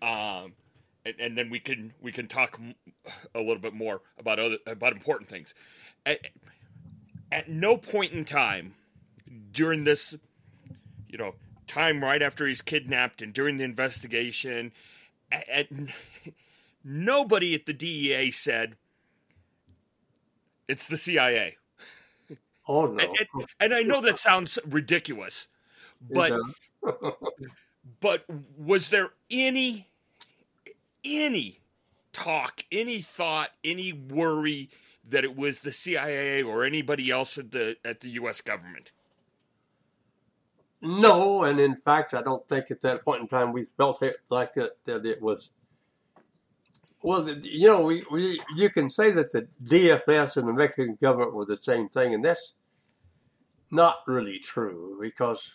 [0.00, 0.52] um,
[1.04, 2.58] and, and then we can we can talk
[3.34, 5.54] a little bit more about other about important things.
[6.06, 6.28] At,
[7.32, 8.74] at no point in time
[9.52, 10.14] during this,
[11.08, 11.34] you know,
[11.66, 14.72] time right after he's kidnapped and during the investigation
[15.32, 15.68] at,
[16.84, 18.76] nobody at the DEA said
[20.68, 21.56] it's the CIA.
[22.66, 23.04] Oh no!
[23.04, 25.48] And, and, and I know that sounds ridiculous,
[26.10, 26.32] but
[28.00, 28.24] but
[28.56, 29.88] was there any
[31.04, 31.60] any
[32.12, 34.70] talk, any thought, any worry
[35.08, 38.40] that it was the CIA or anybody else at the at the U.S.
[38.40, 38.92] government?
[40.80, 44.16] No, and in fact, I don't think at that point in time we felt it
[44.28, 45.50] like it, that it was.
[47.02, 51.34] Well, you know, we, we you can say that the DFS and the Mexican government
[51.34, 52.54] were the same thing, and that's
[53.70, 55.52] not really true because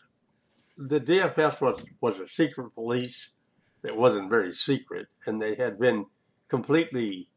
[0.78, 3.30] the DFS was was a secret police
[3.82, 6.06] that wasn't very secret, and they had been
[6.48, 7.30] completely,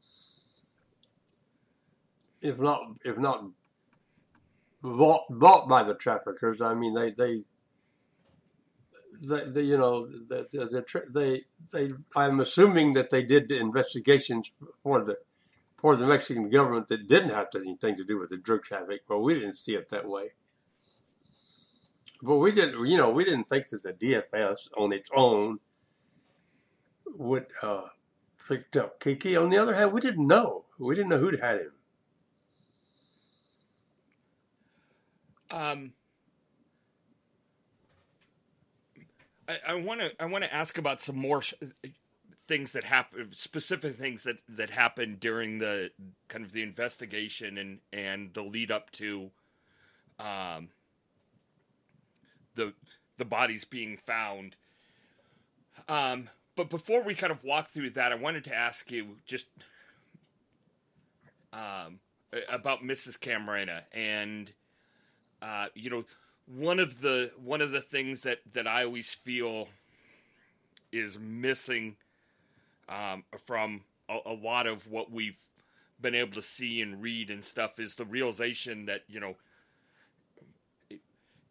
[2.41, 3.45] if not if not
[4.83, 6.61] bought, bought by the traffickers.
[6.61, 7.43] I mean, they they
[9.23, 14.51] the, the you know the, the, they they I'm assuming that they did the investigations
[14.83, 15.17] for the
[15.83, 19.19] for the Mexican government that didn't have anything to do with the drug traffic, but
[19.19, 20.31] we didn't see it that way.
[22.23, 25.59] But we didn't, you know, we didn't think that the DFS on its own
[27.19, 27.85] would uh,
[28.49, 29.37] picked up Kiki.
[29.37, 30.65] On the other hand, we didn't know.
[30.79, 31.73] We didn't know who'd had him.
[35.51, 35.93] Um,
[39.67, 41.55] I want to I want to ask about some more sh-
[42.47, 45.91] things that happen, specific things that that happened during the
[46.29, 49.31] kind of the investigation and and the lead up to,
[50.19, 50.69] um,
[52.55, 52.73] the
[53.19, 54.57] the bodies being found.
[55.89, 59.47] Um, but before we kind of walk through that, I wanted to ask you just
[61.53, 62.01] um,
[62.49, 63.19] about Mrs.
[63.19, 64.53] Camarena and
[65.41, 66.05] uh, you know
[66.47, 69.69] one of the one of the things that that I always feel
[70.93, 71.97] is missing
[72.89, 75.39] um, from a, a, lot of what we've
[76.01, 79.37] been able to see and read and stuff is the realization that you know
[80.91, 81.01] it,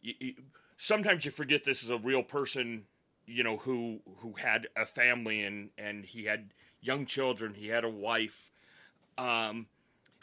[0.04, 0.36] it,
[0.78, 2.84] sometimes you forget this is a real person
[3.32, 7.84] you know who who had a family and and he had young children he had
[7.84, 8.52] a wife
[9.18, 9.68] um,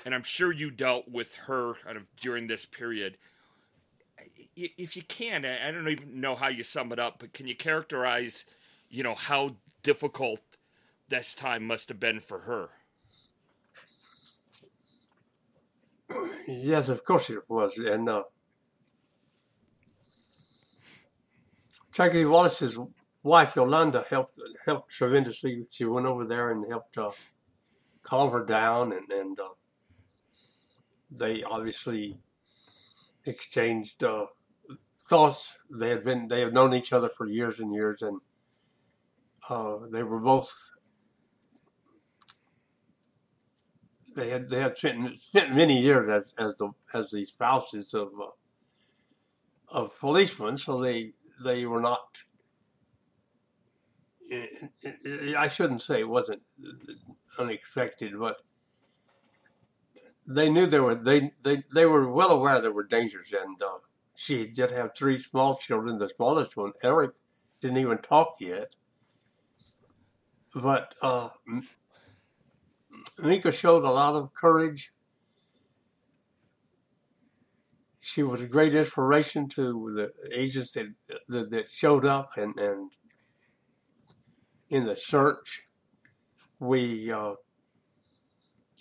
[0.05, 3.19] and I'm sure you dealt with her kind of during this period
[4.59, 7.55] if you can, I don't even know how you sum it up, but can you
[7.55, 8.45] characterize,
[8.91, 10.41] you know, how difficult
[11.09, 12.69] this time must have been for her?
[16.49, 18.23] Yes, of course it was, and uh,
[21.93, 22.79] Jackie Wallace's
[23.29, 25.67] wife Yolanda helped helped tremendously.
[25.71, 27.11] She went over there and helped uh,
[28.03, 29.51] calm her down, and and uh,
[31.11, 32.19] they obviously
[33.27, 34.27] exchanged uh,
[35.09, 35.53] thoughts.
[35.71, 38.21] They had been they have known each other for years and years, and
[39.49, 40.51] uh, they were both.
[44.17, 48.09] They had they had spent, spent many years as as the as the spouses of
[48.21, 48.31] uh,
[49.69, 51.13] of policemen, so they
[51.45, 52.09] they were not.
[54.31, 56.43] I shouldn't say it wasn't
[57.39, 58.37] unexpected, but
[60.27, 63.79] they knew there were they they they were well aware there were dangers, and uh,
[64.15, 65.99] she did have three small children.
[65.99, 67.13] The smallest one, Eric,
[67.61, 68.75] didn't even talk yet.
[70.55, 71.31] But uh,
[73.19, 74.93] Mika showed a lot of courage.
[78.01, 80.87] She was a great inspiration to the agents that
[81.29, 82.91] that, that showed up and, and
[84.71, 85.63] in the search.
[86.61, 87.35] We uh,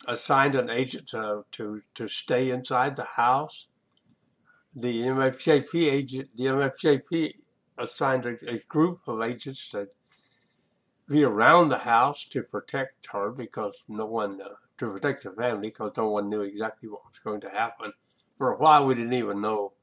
[0.07, 3.67] assigned an agent to, to, to stay inside the house
[4.77, 7.33] the MFJP agent, the MFJP
[7.79, 9.87] assigned a, a group of agents to
[11.09, 15.69] be around the house to protect her because no one, uh, to protect the family
[15.69, 17.91] because no one knew exactly what was going to happen.
[18.37, 19.73] For a while, we didn't even know.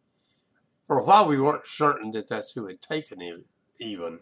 [0.86, 3.46] For a while, we weren't certain that that's who had taken him,
[3.80, 4.20] even.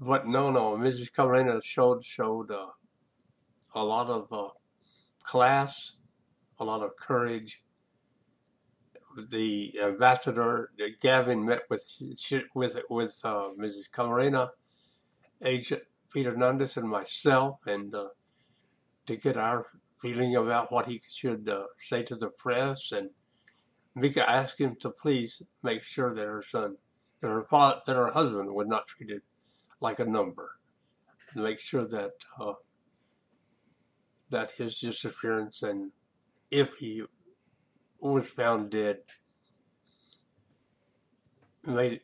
[0.00, 1.12] But no, no, Mrs.
[1.12, 2.68] Camarena showed showed uh,
[3.74, 4.48] a lot of uh,
[5.22, 5.92] class,
[6.58, 7.62] a lot of courage,
[9.28, 10.70] the ambassador
[11.02, 11.84] Gavin met with
[12.54, 13.90] with with uh, Mrs.
[13.90, 14.48] Camarena,
[15.42, 18.08] Agent Peter Nundas, and myself, and uh,
[19.04, 19.66] to get our
[20.00, 22.90] feeling about what he should uh, say to the press.
[22.90, 23.10] And
[23.94, 26.76] Mika asked him to please make sure that her son,
[27.20, 29.20] that her father, that her husband was not treated
[29.80, 30.50] like a number,
[31.34, 32.54] and make sure that uh,
[34.30, 35.92] that his disappearance and
[36.50, 37.02] if he
[38.00, 38.98] was found dead
[41.66, 42.00] made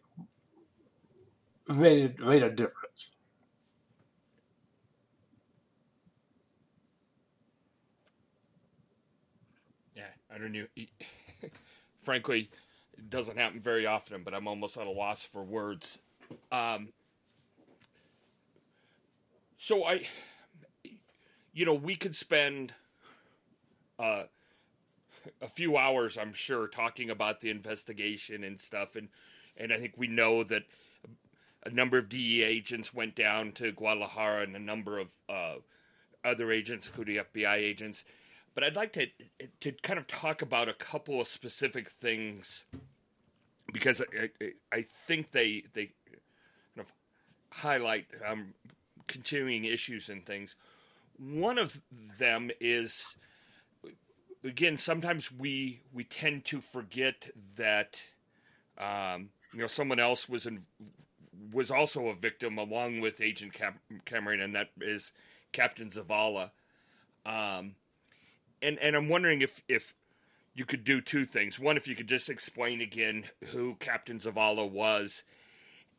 [1.68, 3.10] made made a difference.
[9.94, 10.66] Yeah, I don't know.
[12.02, 12.50] Frankly,
[12.96, 15.98] it doesn't happen very often, but I'm almost at a loss for words.
[16.52, 16.88] Um,
[19.66, 20.02] so I,
[21.52, 22.72] you know, we could spend
[23.98, 24.22] uh,
[25.42, 29.08] a few hours, I'm sure, talking about the investigation and stuff, and
[29.56, 30.62] and I think we know that
[31.64, 35.54] a number of DEA agents went down to Guadalajara, and a number of uh,
[36.24, 38.04] other agents, including FBI agents.
[38.54, 39.08] But I'd like to
[39.62, 42.62] to kind of talk about a couple of specific things
[43.72, 45.86] because I, I, I think they they
[46.76, 46.92] kind of
[47.50, 48.54] highlight um,
[49.06, 50.54] continuing issues and things.
[51.18, 51.80] One of
[52.18, 53.16] them is
[54.44, 58.00] again, sometimes we we tend to forget that
[58.78, 60.62] um, you know someone else was in,
[61.52, 65.12] was also a victim along with Agent Cam- Cameron, and that is
[65.52, 66.50] Captain Zavala.
[67.24, 67.74] Um,
[68.62, 69.94] and and I'm wondering if if
[70.54, 71.58] you could do two things.
[71.58, 75.22] One, if you could just explain again who Captain Zavala was,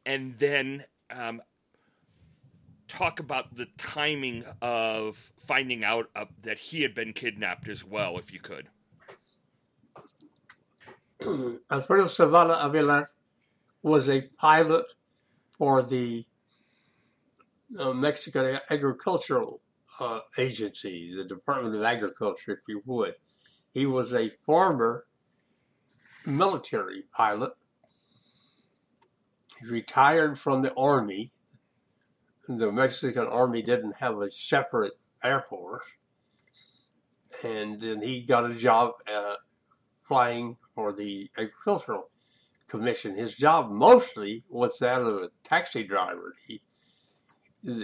[0.05, 1.41] and then um,
[2.87, 8.17] talk about the timing of finding out uh, that he had been kidnapped as well,
[8.17, 8.67] if you could.
[11.71, 13.07] Alfredo Zavala Avelar
[13.81, 14.85] was a pilot
[15.57, 16.25] for the
[17.79, 19.61] uh, Mexican Agricultural
[19.99, 23.15] uh, Agency, the Department of Agriculture, if you would.
[23.73, 25.05] He was a former
[26.25, 27.53] military pilot.
[29.59, 31.31] He retired from the Army.
[32.47, 34.93] The Mexican Army didn't have a separate
[35.23, 35.83] Air Force.
[37.43, 39.35] And then he got a job uh,
[40.07, 42.09] flying for the Agricultural
[42.67, 43.15] Commission.
[43.15, 46.35] His job mostly was that of a taxi driver.
[46.47, 46.61] He,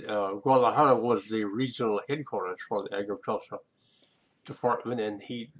[0.07, 3.63] uh, Guadalajara was the regional headquarters for the Agricultural
[4.45, 5.51] Department, and he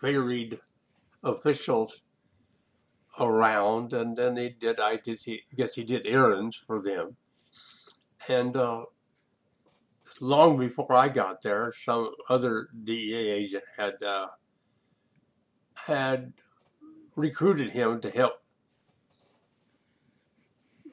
[0.00, 0.58] ferried
[1.22, 2.00] officials
[3.20, 4.80] around, and then he did.
[4.80, 7.16] I guess he did errands for them,
[8.28, 8.84] and uh,
[10.20, 14.28] long before I got there, some other DEA agent had uh,
[15.74, 16.32] had
[17.16, 18.42] recruited him to help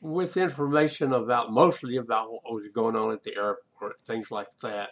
[0.02, 4.92] with information about mostly about what was going on at the airport, things like that.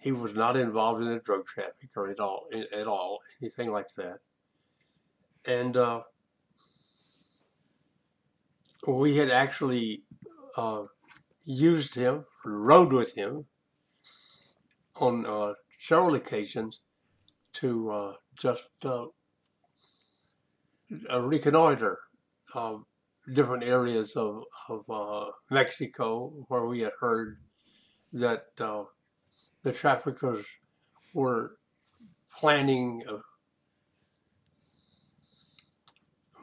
[0.00, 3.92] He was not involved in the drug traffic or at all, at all, anything like
[3.96, 4.18] that.
[5.44, 6.02] And uh,
[8.86, 10.02] we had actually
[10.56, 10.82] uh,
[11.44, 13.46] used him, rode with him
[14.96, 16.80] on uh, several occasions
[17.54, 19.06] to uh, just uh,
[21.20, 21.98] reconnoiter
[23.34, 27.38] different areas of, of uh, Mexico where we had heard
[28.12, 30.44] that the traffickers
[31.14, 31.56] were
[32.38, 33.02] planning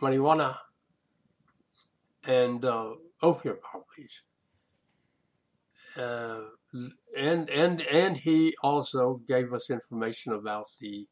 [0.01, 0.55] marijuana
[2.25, 2.65] and
[3.21, 4.21] uh, opium properties.
[5.97, 6.41] Uh,
[7.17, 11.07] and and and he also gave us information about the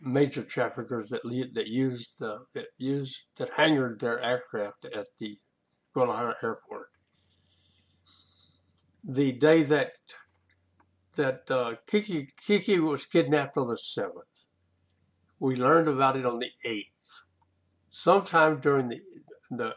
[0.00, 5.38] major traffickers that lead, that used that used that hangared their aircraft at the
[5.92, 6.88] Guadalajara airport.
[9.04, 9.92] The day that
[11.16, 14.46] that uh, Kiki Kiki was kidnapped on the seventh,
[15.38, 16.86] we learned about it on the eighth.
[17.90, 19.00] Sometime during the
[19.50, 19.74] the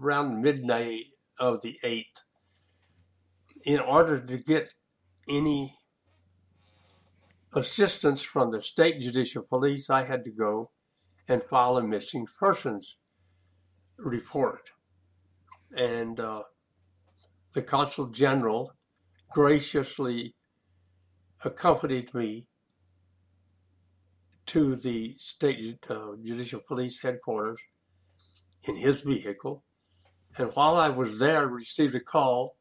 [0.00, 1.04] around midnight
[1.38, 2.22] of the eighth,
[3.64, 4.72] in order to get
[5.28, 5.74] any
[7.54, 10.70] assistance from the state judicial police, I had to go
[11.28, 12.96] and file a missing persons
[13.98, 14.70] report.
[15.76, 16.42] And uh,
[17.54, 18.72] the consul general
[19.32, 20.34] graciously
[21.44, 22.46] accompanied me
[24.46, 27.60] to the state uh, judicial police headquarters
[28.64, 29.64] in his vehicle.
[30.36, 32.56] And while I was there, I received a call,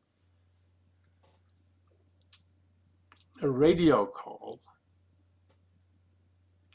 [3.42, 4.60] a radio call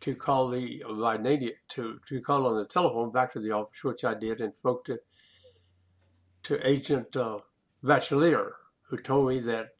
[0.00, 4.04] to call the Vinadian to to call on the telephone back to the office, which
[4.04, 4.98] I did, and spoke to
[6.44, 7.38] to Agent uh,
[7.82, 8.52] Bachelier,
[8.88, 9.76] who told me that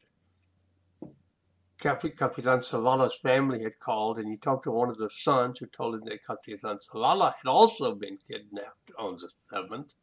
[1.83, 5.95] Capitan Zavala's family had called, and he talked to one of the sons, who told
[5.95, 9.93] him that Capitan Zavala had also been kidnapped on the seventh,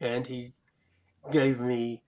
[0.00, 0.52] and he
[1.32, 2.02] gave me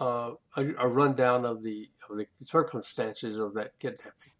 [0.00, 4.32] uh, a, a rundown of the of the circumstances of that kidnapping.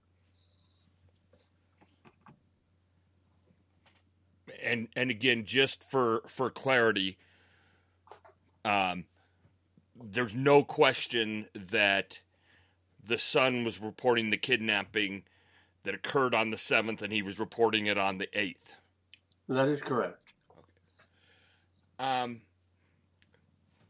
[4.62, 7.18] and and again, just for for clarity,
[8.64, 9.04] um,
[10.00, 12.20] there's no question that
[13.10, 15.24] the son was reporting the kidnapping
[15.82, 18.76] that occurred on the seventh, and he was reporting it on the eighth.
[19.48, 20.32] That is correct.
[21.98, 22.42] Um,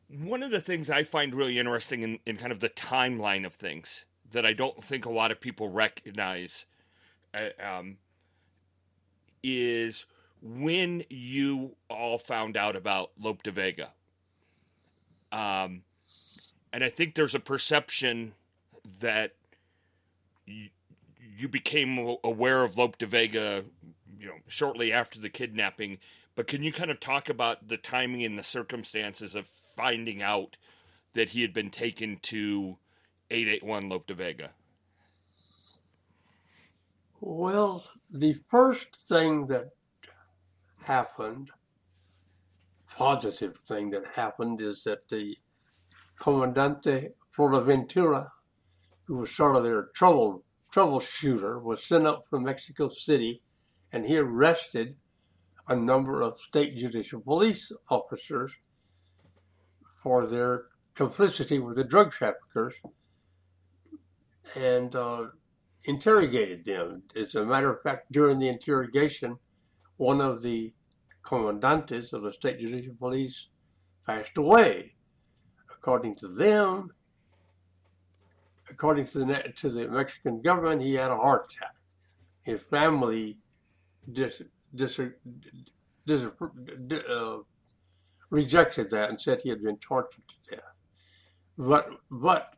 [0.08, 3.52] one of the things I find really interesting in, in kind of the timeline of
[3.52, 6.64] things that I don't think a lot of people recognize
[7.34, 7.98] uh, um,
[9.42, 10.06] is
[10.40, 13.90] when you all found out about Lope de Vega.
[15.30, 15.82] Um,
[16.72, 18.32] and I think there's a perception
[19.00, 19.32] that
[20.46, 20.68] you,
[21.38, 23.64] you became aware of Lope de Vega,
[24.18, 25.98] you know, shortly after the kidnapping.
[26.34, 30.56] But can you kind of talk about the timing and the circumstances of finding out
[31.12, 32.76] that he had been taken to
[33.30, 34.50] 881 Lope de Vega?
[37.20, 39.70] Well, the first thing that
[40.82, 41.50] happened,
[42.96, 45.36] positive thing that happened is that the
[46.18, 48.32] Comandante Florentino Ventura,
[49.10, 53.42] who was sort of their trouble troubleshooter, was sent up from Mexico City,
[53.90, 54.94] and he arrested
[55.66, 58.52] a number of state judicial police officers
[60.00, 62.74] for their complicity with the drug traffickers
[64.54, 65.26] and uh,
[65.86, 67.02] interrogated them.
[67.16, 69.36] As a matter of fact, during the interrogation,
[69.96, 70.72] one of the
[71.24, 73.48] commandantes of the state judicial police
[74.06, 74.94] passed away.
[75.68, 76.92] According to them,
[78.70, 81.74] according to the to the Mexican government, he had a heart attack.
[82.42, 83.38] His family
[84.12, 84.42] dis,
[84.74, 85.00] dis,
[86.06, 86.24] dis,
[87.08, 87.36] uh,
[88.30, 90.64] rejected that and said he had been tortured to death.
[91.58, 92.54] But but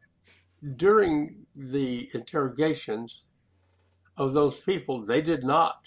[0.76, 3.22] during the interrogations
[4.16, 5.78] of those people, they did not.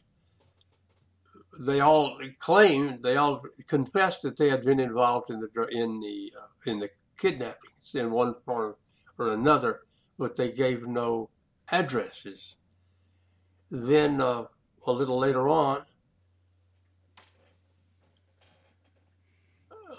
[1.57, 6.33] They all claimed, they all confessed that they had been involved in the in the
[6.37, 8.75] uh, in the kidnappings in one form
[9.17, 9.81] or another,
[10.17, 11.29] but they gave no
[11.71, 12.55] addresses.
[13.69, 14.45] Then uh,
[14.85, 15.83] a little later on,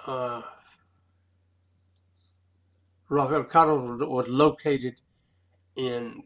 [0.06, 0.42] uh,
[3.08, 4.94] Rafael Caro was located
[5.76, 6.24] in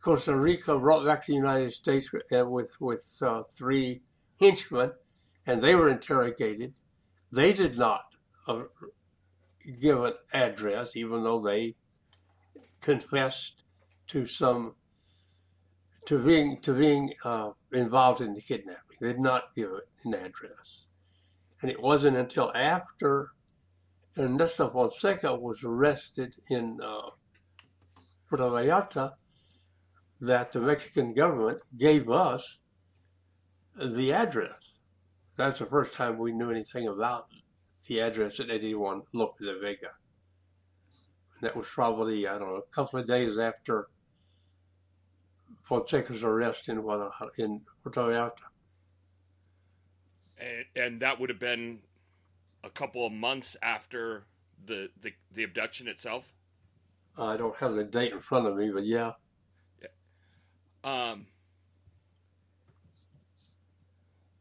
[0.00, 4.02] Costa Rica, brought back to the United States uh, with with uh, three
[4.40, 4.92] henchmen,
[5.46, 6.72] and they were interrogated.
[7.32, 8.04] They did not
[8.48, 8.62] uh,
[9.80, 11.74] give an address, even though they
[12.80, 13.62] confessed
[14.08, 14.74] to some
[16.06, 18.96] to being to being uh, involved in the kidnapping.
[19.00, 19.70] They did not give
[20.04, 20.84] an address,
[21.62, 23.30] and it wasn't until after
[24.18, 27.10] Ernesto Fonseca was arrested in uh,
[28.28, 29.14] Puerto Vallarta
[30.20, 32.58] that the Mexican government gave us
[33.76, 34.60] the address.
[35.36, 37.28] That's the first time we knew anything about
[37.86, 39.92] the address at 81 Lope de Vega.
[41.40, 43.88] That was probably, I don't know, a couple of days after
[45.68, 46.78] Fonseca's arrest in,
[47.38, 48.32] in Puerto Vallarta.
[50.38, 51.80] And, and that would have been
[52.64, 54.24] a couple of months after
[54.66, 56.32] the, the, the abduction itself?
[57.16, 59.12] I don't have the date in front of me, but yeah.
[60.82, 61.26] Um,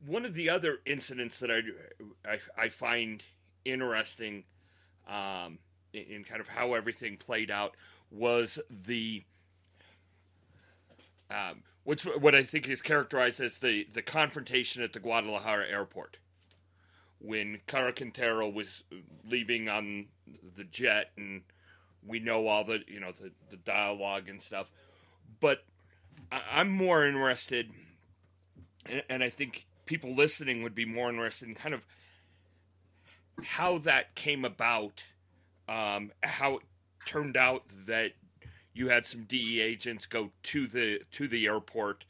[0.06, 1.60] one of the other incidents that I,
[2.26, 3.24] I, I find
[3.66, 4.46] interesting
[5.08, 5.60] um,
[5.94, 7.76] in, in, kind of how everything played out
[8.12, 9.24] was the
[11.30, 16.18] um, what's what I think is characterized as the, the confrontation at the Guadalajara airport.
[17.22, 18.84] When Caro Quintero was
[19.30, 20.06] leaving on
[20.56, 21.42] the jet and
[22.06, 24.72] we know all the you know the, the dialogue and stuff.
[25.40, 25.64] But
[26.32, 27.72] I'm more interested,
[29.10, 31.86] and I think people listening would be more interested in kind of
[33.44, 35.04] how that came about,
[35.70, 36.64] um, how it
[37.06, 38.14] turned out that
[38.74, 42.06] you had some DE agents go to the to the airport,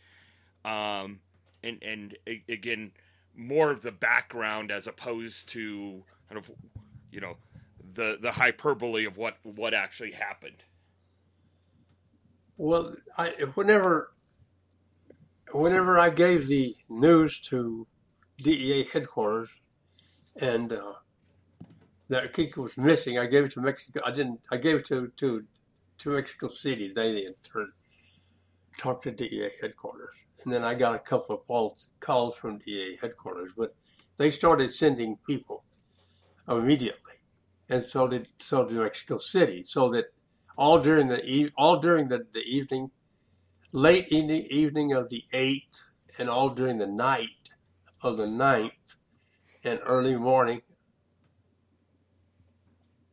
[0.63, 1.19] um,
[1.61, 2.91] and and again
[3.35, 6.49] more of the background as opposed to kind of
[7.11, 7.35] you know
[7.93, 10.63] the the hyperbole of what what actually happened.
[12.57, 14.13] Well, I whenever
[15.51, 17.87] whenever I gave the news to
[18.37, 19.49] DEA headquarters,
[20.41, 20.93] and uh,
[22.09, 24.01] that Kiki was missing, I gave it to Mexico.
[24.03, 24.41] I didn't.
[24.51, 25.43] I gave it to to
[25.99, 26.91] to Mexico City.
[26.93, 27.71] They turn
[28.77, 32.97] talked to DEA headquarters, and then I got a couple of calls calls from DEA
[33.01, 33.51] headquarters.
[33.55, 33.75] But
[34.17, 35.63] they started sending people
[36.47, 37.13] immediately,
[37.69, 39.63] and so did so did Mexico City.
[39.67, 40.05] So that
[40.57, 42.89] all during the all during the, the evening,
[43.71, 45.83] late in the evening of the eighth,
[46.17, 47.29] and all during the night
[48.01, 48.73] of the ninth,
[49.63, 50.61] and early morning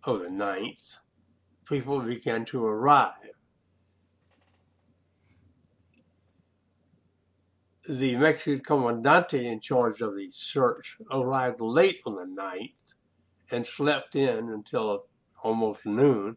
[0.06, 0.98] of the ninth,
[1.68, 3.12] people began to arrive.
[7.88, 12.70] The Mexican commandante in charge of the search arrived late on the ninth
[13.50, 15.04] and slept in until
[15.42, 16.36] almost noon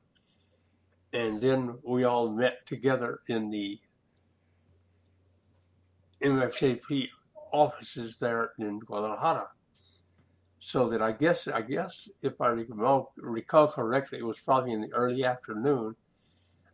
[1.13, 3.79] and then we all met together in the
[6.21, 7.07] MFJP
[7.51, 9.47] offices there in Guadalajara.
[10.59, 14.93] So that I guess, I guess, if I recall, correctly, it was probably in the
[14.93, 15.95] early afternoon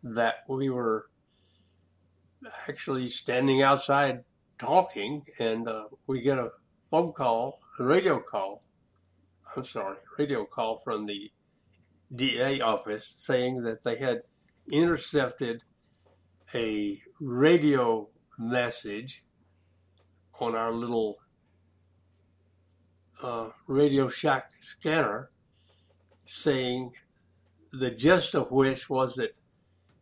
[0.04, 1.08] that we were
[2.68, 4.24] actually standing outside
[4.58, 6.50] talking, and uh, we get a
[6.90, 8.64] phone call, a radio call.
[9.56, 11.32] I'm sorry, radio call from the
[12.16, 14.22] DEA office saying that they had
[14.72, 15.62] intercepted
[16.54, 19.24] a radio message
[20.40, 21.18] on our little
[23.22, 25.30] uh, Radio Shack scanner
[26.26, 26.92] saying
[27.72, 29.36] the gist of which was that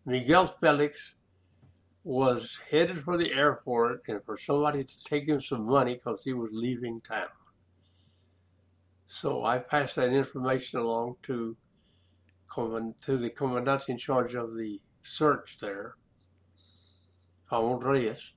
[0.06, 1.16] Miguel Felix
[2.04, 6.34] was headed for the airport and for somebody to take him some money because he
[6.34, 7.28] was leaving town.
[9.08, 11.56] So I passed that information along to
[12.56, 15.96] to the commandant in charge of the search there,
[17.50, 18.34] Pavon Reyes,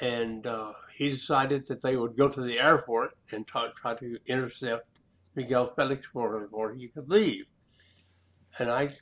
[0.00, 4.18] and uh, he decided that they would go to the airport and try, try to
[4.26, 4.86] intercept
[5.34, 7.44] Miguel Felix before he could leave.
[8.58, 8.96] And I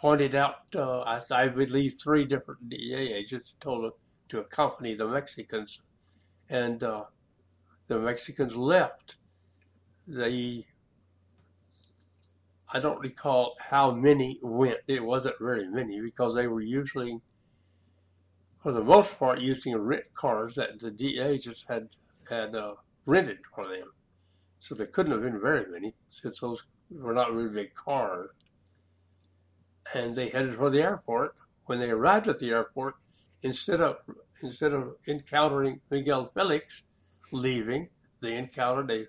[0.00, 3.92] pointed out, uh, I, I, believe, three different DEA agents told them
[4.28, 5.80] to accompany the Mexicans,
[6.48, 7.04] and uh,
[7.88, 9.16] the Mexicans left.
[10.06, 10.66] They,
[12.72, 14.78] I don't recall how many went.
[14.86, 17.20] It wasn't very many because they were usually,
[18.68, 21.88] for the most part, using rent cars that the DEA agents had
[22.28, 22.74] had uh,
[23.06, 23.90] rented for them.
[24.60, 28.28] So there couldn't have been very many since those were not really big cars
[29.94, 31.34] and they headed for the airport.
[31.64, 32.96] When they arrived at the airport,
[33.40, 34.00] instead of
[34.42, 36.82] instead of encountering Miguel Felix
[37.32, 37.88] leaving,
[38.20, 39.06] they encountered a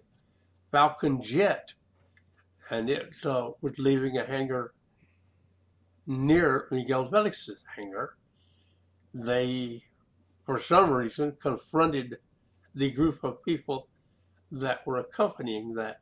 [0.71, 1.73] Falcon jet,
[2.71, 4.73] and it uh, was leaving a hangar
[6.07, 8.15] near Miguel Felix's hangar.
[9.13, 9.83] They,
[10.45, 12.17] for some reason, confronted
[12.75, 13.87] the group of people
[14.51, 15.99] that were accompanying that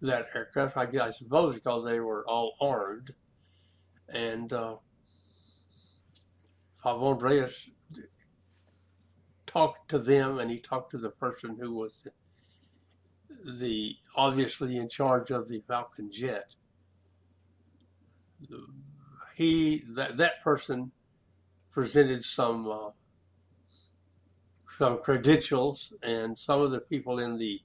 [0.00, 0.76] that aircraft.
[0.76, 3.12] I, guess, I suppose because they were all armed
[4.08, 4.76] and uh,
[6.82, 7.68] Pavon Reyes
[9.46, 12.12] talked to them, and he talked to the person who was the,
[13.52, 16.54] the obviously in charge of the Falcon jet.
[19.34, 20.92] He that that person
[21.78, 22.90] presented some uh,
[24.78, 27.60] some credentials, and some of the people in the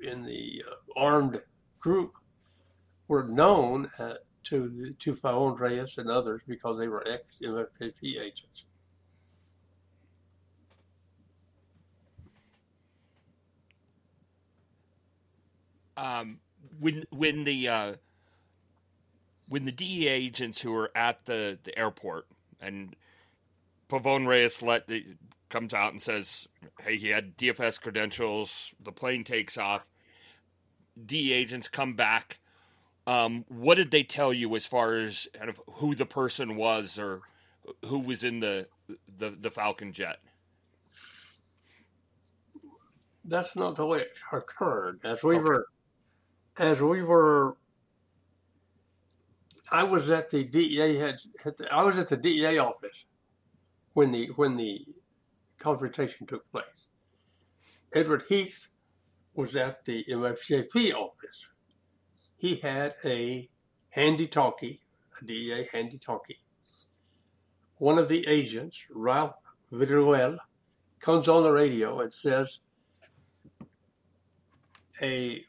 [0.00, 1.42] in the uh, armed
[1.80, 2.12] group
[3.08, 5.18] were known at, to to
[5.58, 8.62] Reyes and others because they were ex MFJP agents.
[15.96, 16.38] Um,
[16.78, 17.94] when when the uh,
[19.50, 22.26] when the DEA agents who were at the, the airport
[22.58, 22.96] and
[23.90, 25.04] Pavon Reyes let the,
[25.50, 26.48] comes out and says,
[26.80, 29.84] "Hey, he had DFS credentials." The plane takes off.
[31.04, 32.38] DEA agents come back
[33.06, 36.98] um, what did they tell you as far as kind of who the person was
[36.98, 37.22] or
[37.84, 38.68] who was in the
[39.18, 40.18] the, the Falcon jet?
[43.24, 45.00] That's not the way it occurred.
[45.04, 45.42] As we okay.
[45.44, 45.66] were,
[46.58, 47.56] as we were,
[49.72, 51.18] I was at the DEA had,
[51.70, 53.04] I was at the DEA office
[53.92, 54.84] when the when the
[55.58, 56.64] confrontation took place.
[57.94, 58.68] Edward Heath
[59.34, 61.46] was at the MFJP office
[62.40, 63.50] he had a
[63.90, 64.80] handy talkie,
[65.20, 66.40] a DEA handy talkie.
[67.76, 69.34] One of the agents, Ralph
[69.70, 70.38] Viruel,
[71.00, 72.60] comes on the radio and says,
[75.02, 75.44] a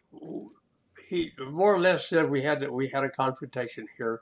[1.12, 4.22] he more or less said we had we had a confrontation here,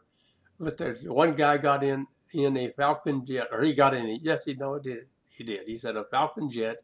[0.60, 4.20] but there's one guy got in in a Falcon jet, or he got in.
[4.24, 5.06] Yes, he no, did.
[5.30, 5.68] He did.
[5.68, 6.78] He said a Falcon jet,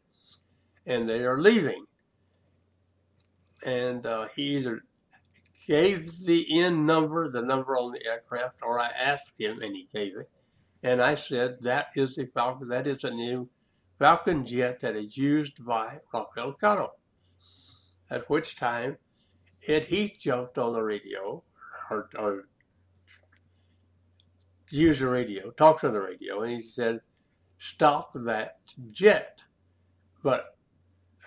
[0.86, 1.86] and they are leaving.
[3.66, 4.82] And uh, he either
[5.66, 9.88] gave the N number, the number on the aircraft, or I asked him and he
[9.92, 10.30] gave it.
[10.84, 13.48] And I said, that is a Falcon, that is a new
[13.98, 16.92] Falcon jet that is used by Rafael Caro.
[18.08, 18.98] At which time,
[19.68, 21.42] Ed Heath jumped on the radio,
[21.90, 22.48] or, or
[24.70, 27.00] used the radio, talked on the radio, and he said,
[27.58, 28.58] stop that
[28.90, 29.40] jet.
[30.22, 30.56] But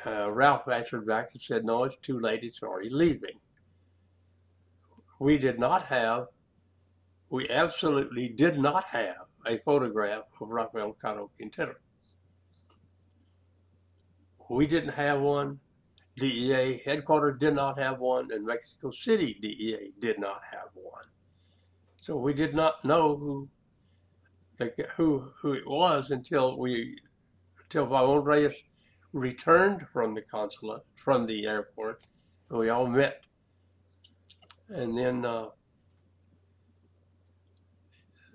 [0.06, 3.40] uh, Ralph answered back and said, no, it's too late, it's already leaving
[5.20, 6.28] we did not have,
[7.30, 11.76] we absolutely did not have a photograph of Rafael Caro Quintero.
[14.50, 15.60] We didn't have one.
[16.20, 21.06] DEA headquarters did not have one, and Mexico City DEA did not have one.
[22.02, 23.50] So we did not know who
[24.96, 26.98] who who it was until we
[27.64, 28.56] until Pavon Reyes
[29.14, 32.02] returned from the consulate from the airport,
[32.50, 33.24] and we all met
[34.70, 35.48] and then uh,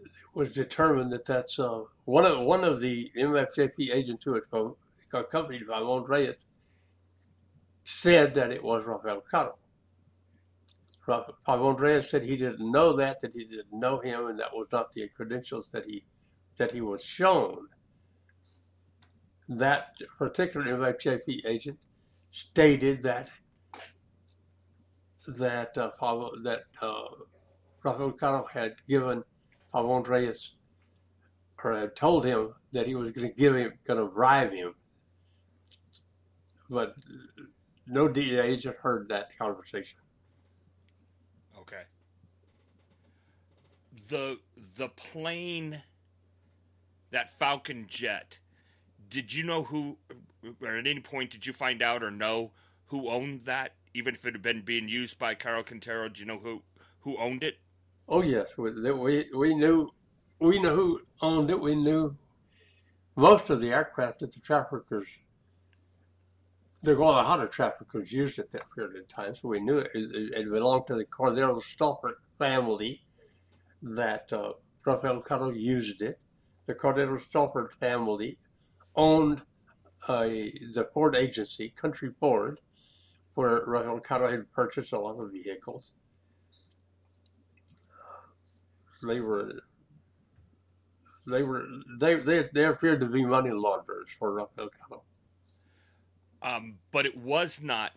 [0.01, 4.43] it was determined that that's uh, one of one of the MFJP agents who had
[5.13, 6.35] accompanied Reyes
[7.85, 9.57] said that it was Rafael Caro.
[11.07, 14.69] Pavon Reyes said he didn't know that, that he didn't know him, and that was
[14.73, 16.05] not the credentials that he
[16.57, 17.67] that he was shown.
[19.49, 21.79] That particular MFJP agent
[22.31, 23.31] stated that
[25.27, 27.05] that uh, Pablo, that uh,
[27.83, 29.23] Rafael Caro had given
[29.75, 30.53] Pavon Reyes,
[31.63, 34.75] or had told him that he was going to give him, going to bribe him.
[36.69, 36.95] But
[37.87, 39.99] no DEA agent heard that conversation.
[41.59, 41.83] Okay.
[44.09, 44.39] The
[44.77, 45.83] the plane
[47.11, 48.39] that Falcon jet,
[49.09, 49.97] did you know who,
[50.61, 52.51] or at any point did you find out or know
[52.87, 53.75] who owned that?
[53.95, 56.63] Even if it had been being used by Caro Quintero, do you know who
[57.01, 57.59] who owned it?
[58.09, 59.91] Oh yes, we we, we knew
[60.41, 61.61] we knew who owned it.
[61.61, 62.17] We knew
[63.17, 65.07] most of the aircraft that the traffickers,
[66.85, 69.35] the Guadalajara traffickers used at that period of time.
[69.35, 73.01] So we knew it, it, it belonged to the Cordero Staufert family
[73.83, 74.53] that uh,
[74.85, 76.19] Rafael Caro used it.
[76.67, 78.39] The Cordero Staufert family
[78.95, 79.41] owned
[80.07, 82.61] the Ford agency, Country Ford,
[83.35, 85.91] where Rafael Caro had purchased a lot of vehicles.
[89.07, 89.53] They were
[91.27, 91.65] they were
[91.99, 95.03] they they, they appeared to be money launderers for Rafael Caro.
[96.45, 97.93] Um, but it was not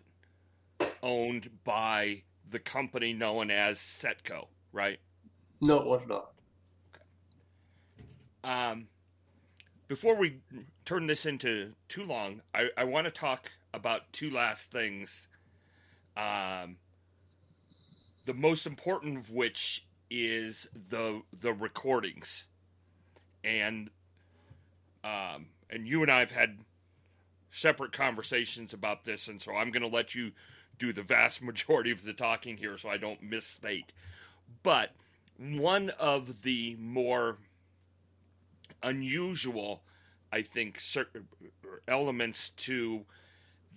[1.02, 4.98] owned by the company known as Setco, right?
[5.60, 6.32] No, it was not.
[6.94, 7.04] Okay.
[8.42, 8.88] Um,
[9.86, 10.38] before we
[10.86, 15.28] turn this into too long, I, I want to talk about two last things.
[16.16, 16.76] Um,
[18.24, 22.44] the most important of which is the the recordings,
[23.44, 23.90] and
[25.04, 26.58] um, and you and I have had
[27.50, 30.32] separate conversations about this, and so I'm going to let you
[30.78, 33.92] do the vast majority of the talking here, so I don't misstate.
[34.62, 34.90] But
[35.38, 37.38] one of the more
[38.82, 39.82] unusual,
[40.32, 40.80] I think,
[41.86, 43.04] elements to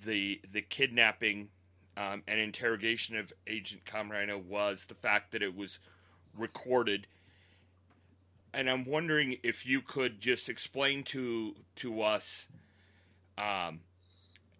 [0.04, 1.50] the the kidnapping
[1.98, 5.80] um, and interrogation of Agent Camarena was the fact that it was
[6.38, 7.08] recorded.
[8.54, 12.48] And I'm wondering if you could just explain to to us
[13.38, 13.80] um,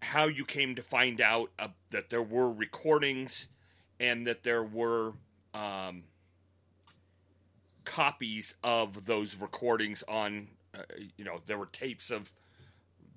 [0.02, 3.48] how you came to find out uh, that there were recordings
[4.00, 5.14] and that there were
[5.54, 6.04] um,
[7.86, 10.82] copies of those recordings on, uh,
[11.18, 12.32] you know, there were tapes of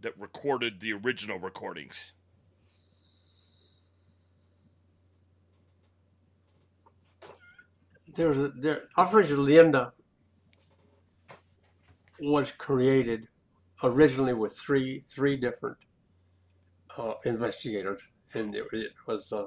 [0.02, 2.12] that recorded the original recordings.
[8.14, 9.92] There's a, there Operation Leyenda
[12.20, 13.28] was created
[13.82, 15.78] originally with three three different
[16.96, 18.00] uh, investigators,
[18.34, 19.46] and it, it was uh,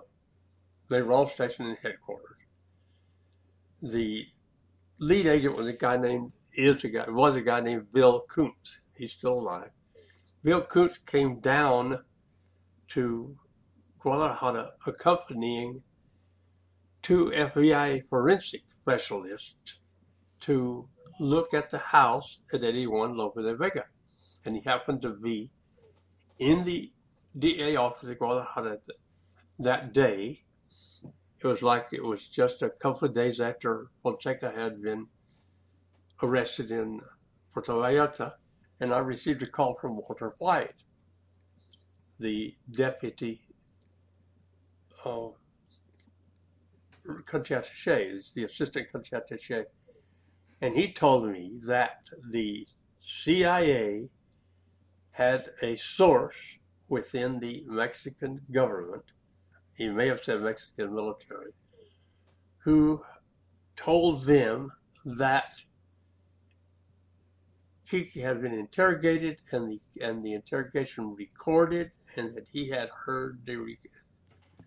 [0.90, 2.38] they were all stationed in headquarters.
[3.82, 4.26] The
[5.00, 8.80] lead agent was a guy named is a guy was a guy named Bill Koontz.
[8.96, 9.70] He's still alive.
[10.44, 12.00] Bill Koontz came down
[12.90, 13.38] to
[14.00, 15.82] Guadalajara accompanying
[17.02, 19.80] two FBI forensic specialists
[20.42, 20.88] to
[21.20, 23.86] look at the house at 81 Lope de Vega.
[24.46, 25.52] And he happened to be
[26.40, 26.92] in the
[27.38, 28.80] DEA office at Guadalajara
[29.60, 30.44] that day.
[31.40, 35.08] It was like it was just a couple of days after Fonseca had been
[36.24, 37.02] arrested in
[37.54, 38.34] Puerto Vallarta,
[38.80, 40.84] and I received a call from Walter White,
[42.20, 43.42] the deputy
[45.06, 45.28] uh,
[47.26, 49.66] concierge, the assistant concierge,
[50.62, 52.68] and he told me that the
[53.02, 54.10] CIA
[55.18, 56.36] had a source
[56.89, 59.03] within the Mexican government
[59.78, 61.51] he may have said Mexican military,
[62.63, 63.03] who
[63.76, 64.72] told them
[65.05, 65.53] that
[67.88, 73.39] Kiki had been interrogated and the and the interrogation recorded, and that he had heard
[73.45, 73.78] the,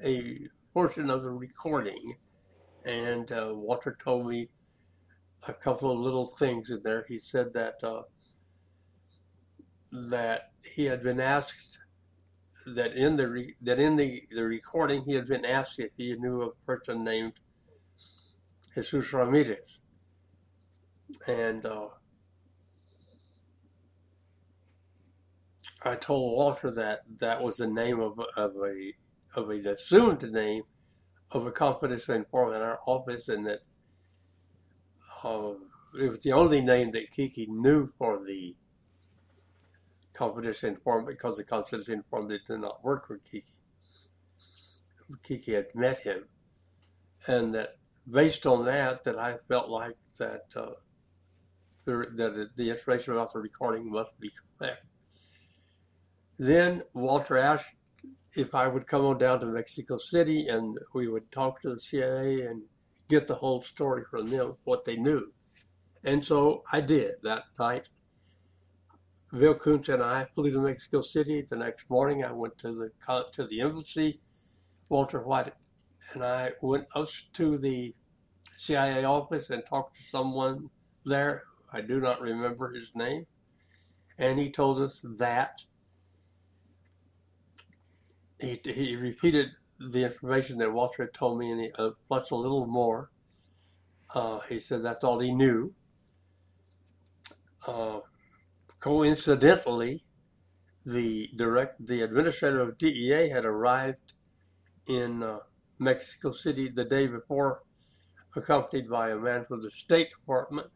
[0.03, 2.15] a portion of the recording.
[2.87, 4.49] And uh, Walter told me
[5.49, 7.05] a couple of little things in there.
[7.09, 8.03] He said that uh,
[9.93, 11.79] that he had been asked
[12.75, 16.15] that in the re, that in the, the recording he had been asked if he
[16.17, 17.33] knew a person named
[18.75, 19.79] Jesus Ramirez,
[21.27, 21.89] and uh,
[25.83, 28.93] I told Walter that that was the name of of a
[29.35, 30.63] of an assumed name
[31.33, 33.61] of a confidential informant in our office, and that
[35.25, 35.53] uh,
[36.01, 38.55] it was the only name that Kiki knew for the
[40.21, 43.47] confidential informant because the confidential informant did not work for Kiki.
[45.23, 46.25] Kiki had met him,
[47.27, 47.79] and that
[48.11, 50.73] based on that, that I felt like that uh,
[51.87, 54.85] the, that the information about the recording must be correct.
[56.39, 57.75] Then Walter asked
[58.37, 61.81] if I would come on down to Mexico City and we would talk to the
[61.81, 62.63] CIA and
[63.09, 65.33] get the whole story from them, what they knew.
[66.05, 67.89] And so I did that night.
[69.33, 71.47] Bill Koontz and I flew to Mexico City.
[71.49, 72.91] The next morning, I went to the
[73.33, 74.21] to the embassy.
[74.89, 75.53] Walter White
[76.13, 77.95] and I went up to the
[78.59, 80.69] CIA office and talked to someone
[81.07, 81.45] there.
[81.73, 83.27] I do not remember his name,
[84.19, 85.61] and he told us that
[88.41, 92.35] he, he repeated the information that Walter had told me, and he, uh, plus a
[92.37, 93.11] little more.
[94.13, 95.73] Uh, he said that's all he knew.
[97.65, 98.01] Uh,
[98.81, 100.03] coincidentally,
[100.85, 104.15] the direct the administrator of DEA had arrived
[104.87, 105.39] in uh,
[105.79, 107.63] Mexico City the day before,
[108.35, 110.69] accompanied by a man from the State Department.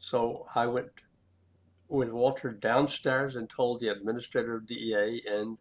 [0.00, 0.90] So I went
[1.88, 5.56] with Walter downstairs and told the administrator of DEA and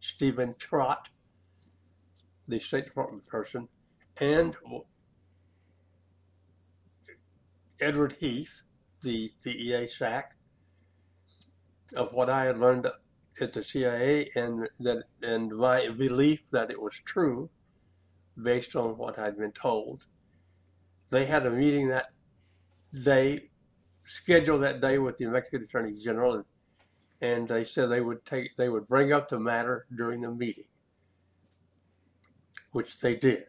[0.00, 1.08] Stephen Trott,
[2.48, 3.68] the State Department person,
[4.20, 4.56] and
[7.80, 8.62] Edward Heath,
[9.02, 10.34] the DEA SAC,
[11.96, 12.86] of what I had learned
[13.40, 17.48] at the CIA and that and my belief that it was true
[18.40, 20.06] based on what I'd been told.
[21.10, 22.12] They had a meeting that
[22.92, 23.50] day,
[24.06, 26.44] scheduled that day with the Mexican Attorney General, and,
[27.20, 30.68] and they said they would take they would bring up the matter during the meeting,
[32.72, 33.44] which they did.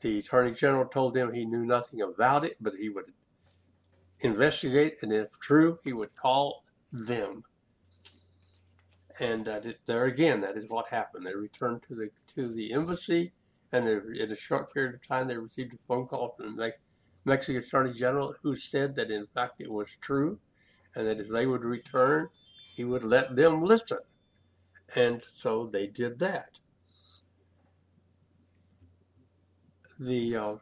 [0.00, 3.12] The Attorney General told them he knew nothing about it, but he would
[4.22, 7.44] investigate, and if true, he would call them.
[9.20, 11.26] And uh, there again, that is what happened.
[11.26, 13.32] They returned to the to the embassy,
[13.72, 16.72] and they, in a short period of time, they received a phone call from the
[17.24, 20.38] Mexican Attorney General, who said that in fact it was true,
[20.94, 22.28] and that if they would return,
[22.74, 23.98] he would let them listen.
[24.96, 26.48] And so they did that.
[30.00, 30.54] The uh,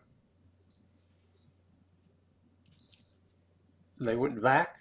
[4.00, 4.76] they went back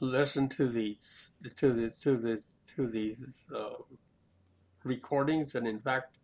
[0.00, 0.98] listened to the
[1.56, 2.42] to the to the
[2.76, 3.16] to the
[3.54, 3.82] uh,
[4.84, 6.16] recordings, and in fact,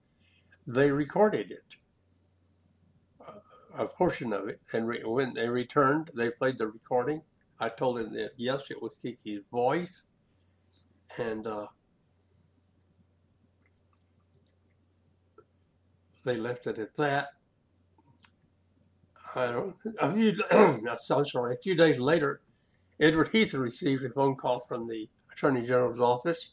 [0.67, 1.77] they recorded it,
[3.27, 3.41] uh,
[3.77, 4.61] a portion of it.
[4.73, 7.23] And re- when they returned, they played the recording.
[7.61, 10.03] I told them that yes, it was Kiki's voice,
[11.19, 11.67] and uh,
[16.25, 17.29] they left it at that.
[19.35, 19.77] I don't.
[20.01, 21.55] A few, I'm sorry.
[21.55, 22.41] A few days later,
[23.01, 26.51] Edward Heath received a phone call from the Attorney General's office.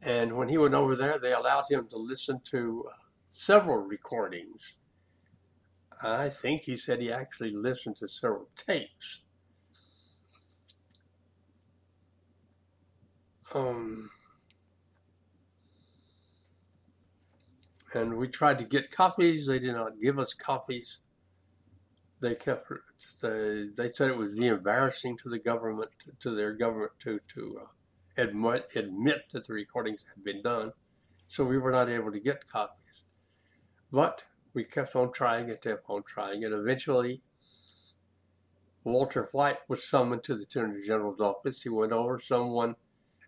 [0.00, 2.94] And when he went over there, they allowed him to listen to uh,
[3.32, 4.74] several recordings.
[6.00, 9.20] I think he said he actually listened to several tapes.
[13.52, 14.10] Um,
[17.94, 19.48] and we tried to get copies.
[19.48, 20.98] They did not give us copies
[22.20, 22.70] they kept
[23.20, 25.90] they, they said it was embarrassing to the government
[26.20, 30.72] to their government to to uh, admit admit that the recordings had been done,
[31.28, 33.04] so we were not able to get copies.
[33.92, 37.22] But we kept on trying and kept on trying, and eventually.
[38.84, 41.62] Walter White was summoned to the Attorney General's office.
[41.62, 42.74] He went over someone,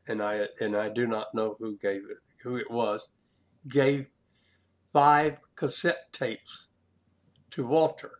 [0.09, 3.09] and I and I do not know who gave it, who it was,
[3.69, 4.07] gave
[4.93, 6.69] five cassette tapes
[7.51, 8.20] to Walter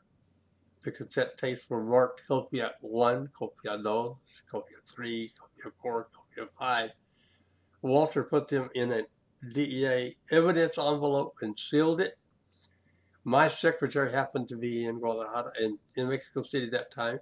[0.83, 4.17] the cassette tapes were marked Copia 1, Copia 2,
[4.51, 6.91] Copia 3, Copia 4, Copia 5.
[7.83, 9.03] Walter put them in a
[9.53, 12.19] DEA evidence envelope and sealed it.
[13.25, 17.19] My secretary happened to be in Guadalajara, in, in Mexico City that time,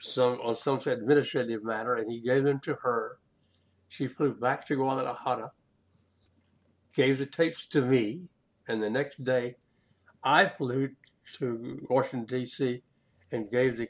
[0.00, 3.18] some on some administrative matter, and he gave them to her.
[3.88, 5.50] She flew back to Guadalajara,
[6.92, 8.28] gave the tapes to me,
[8.68, 9.56] and the next day
[10.22, 10.90] I flew
[11.34, 12.82] to Washington, D.C.,
[13.32, 13.88] and gave the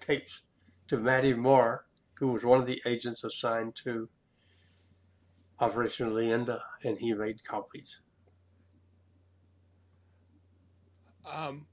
[0.00, 0.42] tapes
[0.88, 1.84] to Matty Moore,
[2.14, 4.08] who was one of the agents assigned to
[5.60, 7.98] Operation Leyenda, and he made copies.
[11.24, 11.66] Um,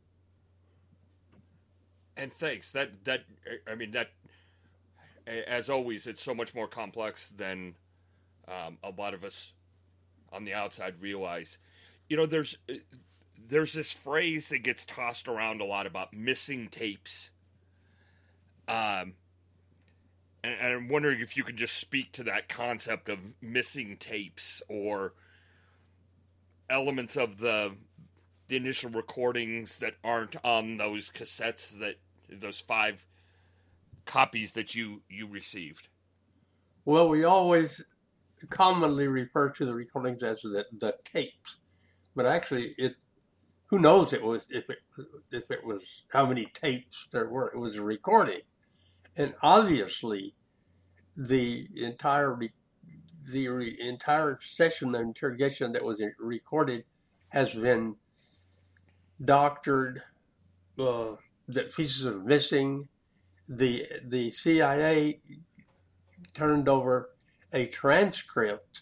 [2.17, 2.71] and thanks.
[2.71, 3.21] That that
[3.69, 4.09] I mean that.
[5.25, 7.75] As always, it's so much more complex than
[8.45, 9.53] um, a lot of us
[10.33, 11.57] on the outside realize.
[12.09, 12.57] You know, there's
[13.53, 17.29] there's this phrase that gets tossed around a lot about missing tapes.
[18.67, 19.13] Um,
[20.43, 24.63] and, and I'm wondering if you could just speak to that concept of missing tapes
[24.67, 25.13] or
[26.69, 27.75] elements of the
[28.47, 31.95] the initial recordings that aren't on those cassettes that
[32.29, 33.05] those five
[34.05, 35.89] copies that you you received.
[36.85, 37.81] Well, we always
[38.49, 41.55] commonly refer to the recordings as the, the tapes,
[42.15, 42.95] but actually it
[43.73, 44.77] who knows it was if it
[45.31, 47.51] if it was how many tapes there were.
[47.51, 48.41] It was a recording,
[49.17, 50.35] and obviously,
[51.17, 52.37] the entire
[53.27, 56.83] the re, entire session of interrogation that was recorded
[57.29, 57.95] has been
[59.25, 60.03] doctored.
[60.77, 61.15] Uh,
[61.47, 62.87] that pieces are missing,
[63.49, 65.19] the the CIA
[66.35, 67.09] turned over
[67.51, 68.81] a transcript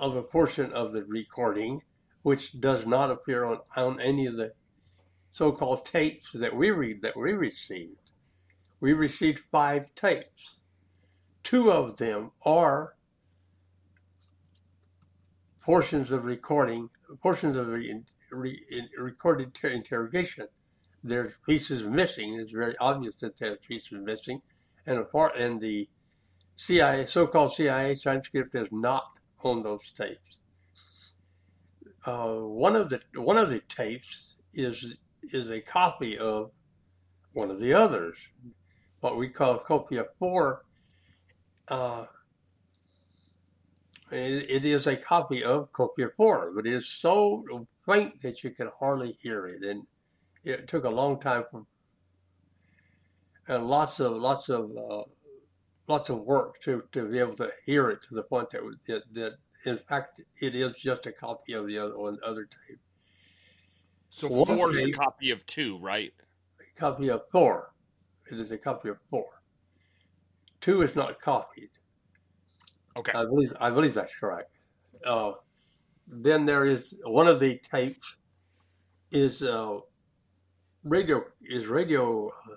[0.00, 1.82] of a portion of the recording,
[2.22, 4.52] which does not appear on, on any of the
[5.32, 8.10] so-called tapes that we read that we received.
[8.80, 10.56] We received five tapes.
[11.42, 12.94] Two of them are
[15.60, 16.90] portions of recording,
[17.22, 20.48] portions of re, re, recorded interrogation.
[21.04, 22.40] There's pieces missing.
[22.40, 24.42] It's very obvious that there's pieces missing,
[24.86, 25.88] and a part and the
[26.56, 29.04] CIA, so-called CIA transcript is not
[29.44, 30.38] on those tapes.
[32.04, 34.94] Uh, one of the one of the tapes is
[35.32, 36.50] is a copy of
[37.32, 38.16] one of the others,
[39.00, 40.64] what we call copia four.
[41.66, 42.06] Uh,
[44.10, 47.44] it, it is a copy of copia four, but it is so
[47.84, 49.86] faint that you can hardly hear it, and
[50.44, 51.64] it took a long time for
[53.48, 55.02] and lots of lots of uh,
[55.88, 59.02] lots of work to to be able to hear it to the point that that,
[59.12, 59.32] that
[59.64, 62.78] in fact it is just a copy of the other one other tape.
[64.10, 66.12] So one four tape, is a copy of two, right?
[66.60, 67.72] A copy of four.
[68.30, 69.26] It is a copy of four.
[70.60, 71.70] Two is not copied.
[72.96, 73.12] Okay.
[73.12, 74.50] I believe I believe that's correct.
[75.04, 75.32] Uh,
[76.06, 78.16] then there is one of the tapes
[79.10, 79.78] is uh,
[80.84, 82.56] radio is radio uh,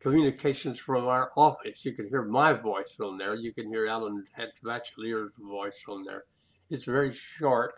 [0.00, 1.84] communications from our office.
[1.84, 3.34] You can hear my voice on there.
[3.34, 4.24] You can hear Alan
[4.64, 6.24] Bachelier's voice on there.
[6.70, 7.74] It's very short,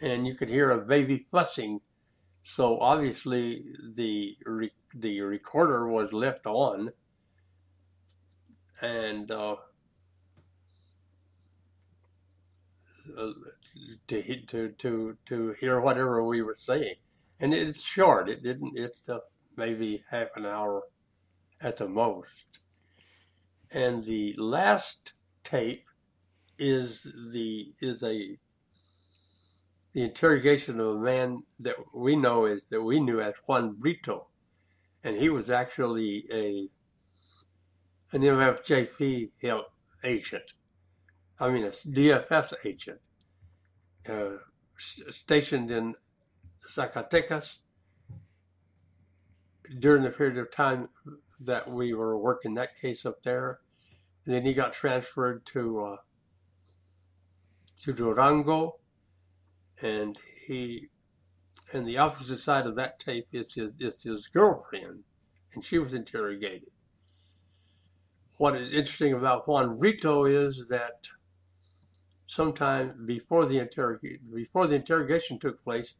[0.00, 1.80] and you can hear a baby fussing.
[2.44, 3.64] So obviously
[3.94, 6.92] the re- the recorder was left on,
[8.80, 9.56] and uh,
[14.06, 16.94] to to to to hear whatever we were saying,
[17.40, 18.30] and it's short.
[18.30, 18.72] It didn't.
[18.76, 19.18] It's uh,
[19.56, 20.82] maybe half an hour
[21.60, 22.60] at the most.
[23.70, 25.12] And the last
[25.44, 25.84] tape
[26.58, 28.38] is the is a
[29.92, 34.28] the interrogation of a man that we know is that we knew as Juan Brito,
[35.02, 36.68] and he was actually a
[38.12, 39.30] an MFJP
[40.04, 40.52] agent.
[41.40, 43.00] I mean, a DFS agent
[44.08, 44.36] uh,
[45.10, 45.94] stationed in
[46.74, 47.56] Zacatecas
[49.78, 50.88] during the period of time
[51.40, 53.60] that we were working that case up there.
[54.24, 55.96] And then he got transferred to uh,
[57.82, 58.76] to Durango,
[59.80, 60.88] and he
[61.72, 65.04] and the opposite side of that tape is his, is his girlfriend,
[65.54, 66.70] and she was interrogated.
[68.38, 71.08] What is interesting about Juan Brito is that
[72.26, 75.94] sometime before the interrogation before the interrogation took place,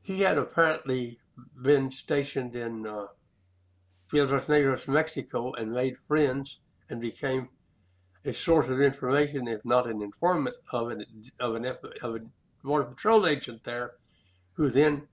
[0.00, 1.18] he had apparently
[1.62, 3.06] been stationed in uh,
[4.12, 7.48] Negras, Mexico, and made friends and became
[8.24, 11.04] a source of information, if not an informant of an
[11.40, 12.20] of an of a
[12.62, 13.94] border patrol agent there,
[14.54, 15.06] who then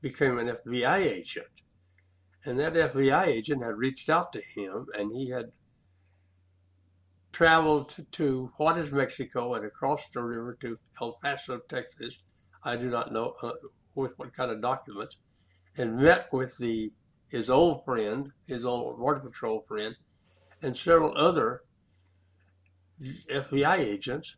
[0.00, 1.46] became an FBI agent.
[2.44, 5.52] And that FBI agent had reached out to him, and he had
[7.32, 12.14] traveled to what is Mexico, and across the river to El Paso, Texas.
[12.64, 13.52] I do not know uh,
[13.94, 15.16] with what kind of documents,
[15.76, 16.92] and met with the
[17.28, 19.94] his old friend, his old Border Patrol friend,
[20.62, 21.62] and several other
[23.30, 24.34] FBI agents.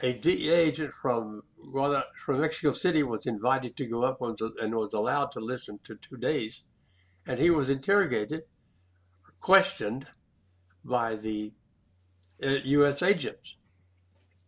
[0.00, 1.42] A DEA agent from
[2.24, 6.16] from Mexico City was invited to go up and was allowed to listen to two
[6.16, 6.62] days,
[7.26, 8.42] and he was interrogated,
[9.40, 10.06] questioned
[10.84, 11.52] by the
[12.40, 13.02] U.S.
[13.02, 13.56] Uh, agents,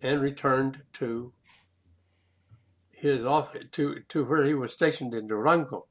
[0.00, 1.32] and returned to
[2.92, 5.88] his office to to where he was stationed in Durango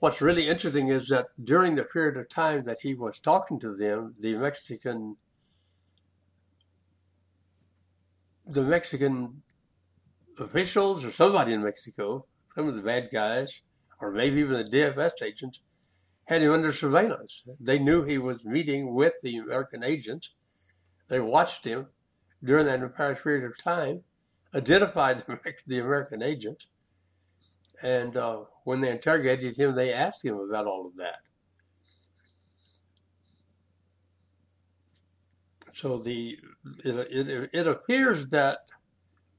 [0.00, 3.76] what's really interesting is that during the period of time that he was talking to
[3.76, 5.16] them, the Mexican
[8.46, 9.42] the Mexican
[10.40, 13.60] officials or somebody in Mexico, some of the bad guys,
[14.00, 15.60] or maybe even the DFS agents,
[16.24, 17.42] had him under surveillance.
[17.60, 20.30] They knew he was meeting with the American agents.
[21.08, 21.86] They watched him
[22.42, 24.02] during that entire period of time,
[24.54, 25.22] identified
[25.66, 26.66] the, American agents,
[27.82, 31.22] and uh, when they interrogated him, they asked him about all of that.
[35.74, 36.38] So the
[36.84, 38.58] it, it, it appears that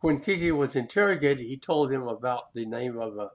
[0.01, 3.29] when Kiki was interrogated, he told him about the name of a,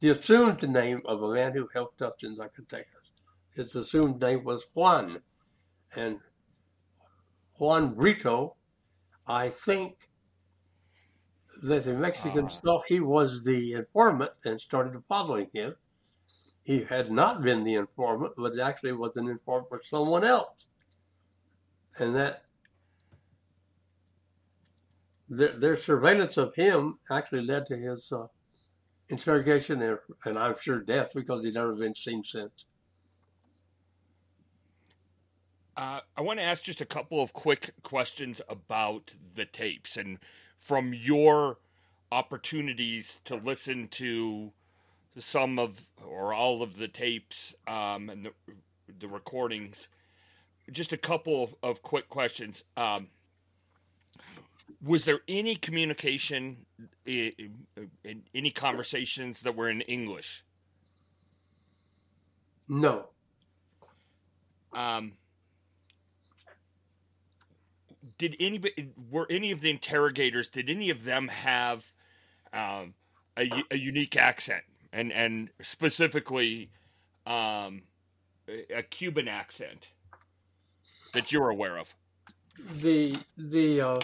[0.00, 3.06] the assumed name of a man who helped us in Zacatecas.
[3.54, 5.20] His assumed name was Juan,
[5.94, 6.18] and
[7.54, 8.56] Juan Brito,
[9.28, 10.05] I think,
[11.62, 15.74] that the Mexicans uh, thought he was the informant and started following him.
[16.64, 20.66] he had not been the informant, but actually was an informant for someone else,
[21.98, 22.44] and that
[25.28, 28.26] their, their surveillance of him actually led to his uh,
[29.08, 32.64] interrogation and, and I'm sure death because he'd never been seen since.
[35.76, 40.18] Uh, I want to ask just a couple of quick questions about the tapes and
[40.58, 41.58] from your
[42.12, 44.52] opportunities to listen to
[45.18, 48.32] some of or all of the tapes um, and the,
[49.00, 49.88] the, recordings.
[50.70, 52.64] Just a couple of, of quick questions.
[52.76, 53.08] Um,
[54.82, 56.66] was there any communication,
[57.06, 60.44] in any conversations that were in English?
[62.68, 63.06] No.
[64.72, 65.12] Um,
[68.18, 70.48] did anybody were any of the interrogators?
[70.48, 71.92] Did any of them have
[72.52, 72.94] um,
[73.38, 74.62] a, a, unique accent,
[74.92, 76.70] and and specifically
[77.26, 77.82] um,
[78.48, 79.88] a, a Cuban accent
[81.12, 81.94] that you're aware of?
[82.80, 84.00] The the uh,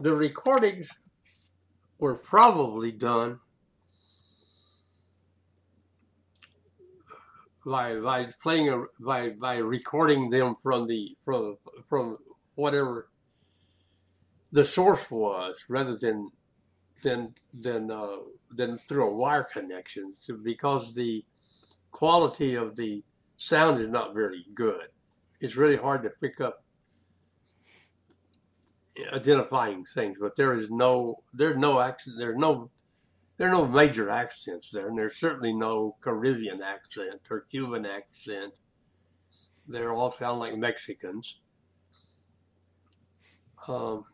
[0.00, 0.88] the recordings
[1.98, 3.40] were probably done
[7.66, 11.56] by by playing a, by by recording them from the from
[11.88, 12.16] from
[12.54, 13.08] whatever
[14.52, 16.30] the source was rather than
[17.02, 18.18] than than uh,
[18.52, 20.14] than through a wire connection
[20.44, 21.24] because the
[21.90, 23.02] quality of the
[23.36, 24.88] sound is not very good.
[25.40, 26.62] It's really hard to pick up
[29.12, 32.70] identifying things, but there is no there's no accent there's no
[33.36, 38.52] there are no major accents there, and there's certainly no Caribbean accent or Cuban accent.
[39.68, 41.38] They all sound like Mexicans.
[43.68, 44.04] Um,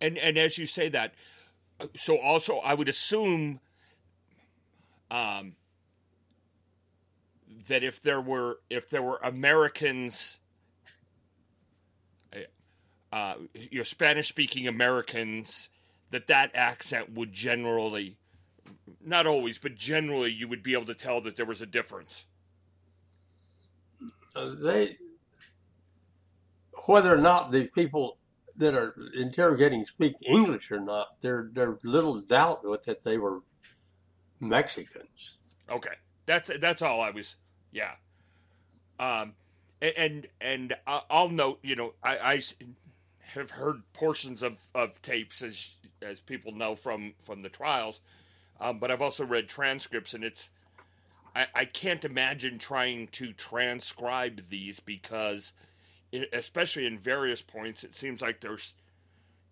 [0.00, 1.12] and and as you say that,
[1.96, 3.60] so also I would assume
[5.10, 5.54] um,
[7.68, 10.38] that if there were if there were Americans
[13.12, 15.68] uh, your Spanish speaking Americans
[16.10, 18.16] that that accent would generally,
[19.04, 22.24] not always, but generally, you would be able to tell that there was a difference.
[24.34, 24.96] Uh, they,
[26.86, 28.18] whether or not the people
[28.56, 33.40] that are interrogating speak English or not, there there's little doubt with that they were
[34.40, 35.36] Mexicans.
[35.68, 35.94] Okay,
[36.26, 37.36] that's that's all I was.
[37.72, 37.92] Yeah.
[38.98, 39.34] Um,
[39.80, 42.42] and and, I'll note, you know, I, I
[43.34, 48.00] have heard portions of, of tapes as as people know from from the trials,
[48.60, 50.50] um, but I've also read transcripts, and it's
[51.34, 55.52] I, I can't imagine trying to transcribe these because,
[56.12, 58.74] it, especially in various points, it seems like there's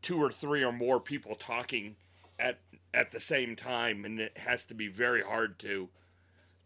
[0.03, 1.97] two or three or more people talking
[2.39, 2.59] at
[2.95, 5.89] at the same time, and it has to be very hard to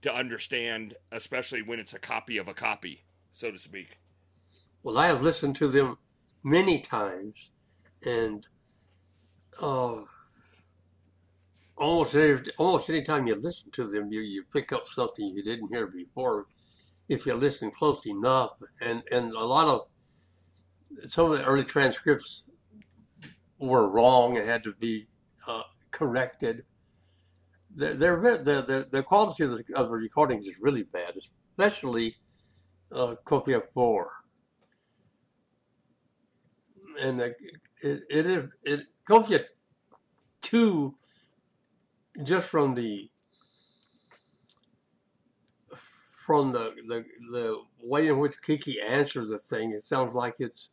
[0.02, 3.02] to understand, especially when it's a copy of a copy,
[3.34, 3.98] so to speak.
[4.82, 5.98] Well, I have listened to them
[6.42, 7.34] many times,
[8.04, 8.46] and
[9.60, 9.96] uh,
[11.76, 15.42] almost every, almost any time you listen to them, you, you pick up something you
[15.42, 16.46] didn't hear before
[17.08, 18.52] if you listen close enough.
[18.80, 22.44] And, and a lot of some of the early transcripts
[23.58, 25.06] were wrong and had to be
[25.46, 26.64] uh, corrected.
[27.74, 31.14] They're, the, the, the quality of the, of the recordings is really bad,
[31.50, 32.16] especially
[32.90, 34.10] uh, Copia 4
[37.00, 37.34] and the,
[37.82, 39.40] it it it goes you
[40.42, 40.94] two
[42.24, 43.10] just from the
[46.24, 50.68] from the, the the way in which Kiki answers the thing, it sounds like it's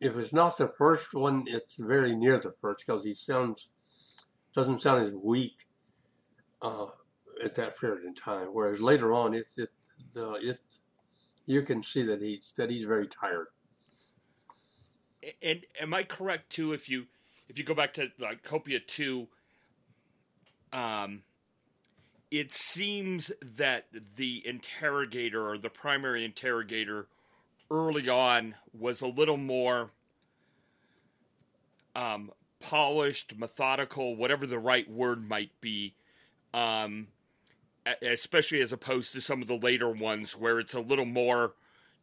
[0.00, 3.68] if it's not the first one, it's very near the first because he sounds
[4.54, 5.66] doesn't sound as weak
[6.62, 6.86] uh,
[7.44, 8.48] at that period in time.
[8.48, 9.70] Whereas later on, it it
[10.14, 10.58] the it
[11.46, 13.48] you can see that he's that he's very tired
[15.42, 16.72] and am I correct too?
[16.72, 17.06] If you
[17.48, 19.28] if you go back to like Copia two,
[20.72, 21.22] um,
[22.30, 23.86] it seems that
[24.16, 27.06] the interrogator or the primary interrogator
[27.70, 29.90] early on was a little more
[31.94, 32.30] um,
[32.60, 35.94] polished, methodical, whatever the right word might be,
[36.54, 37.08] um,
[38.02, 41.52] especially as opposed to some of the later ones where it's a little more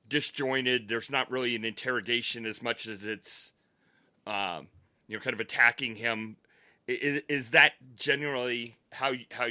[0.09, 0.88] disjointed.
[0.88, 3.51] There's not really an interrogation as much as it's,
[4.25, 4.67] um,
[5.07, 6.38] you know, kind of attacking him.
[6.88, 9.47] Is, is that generally how how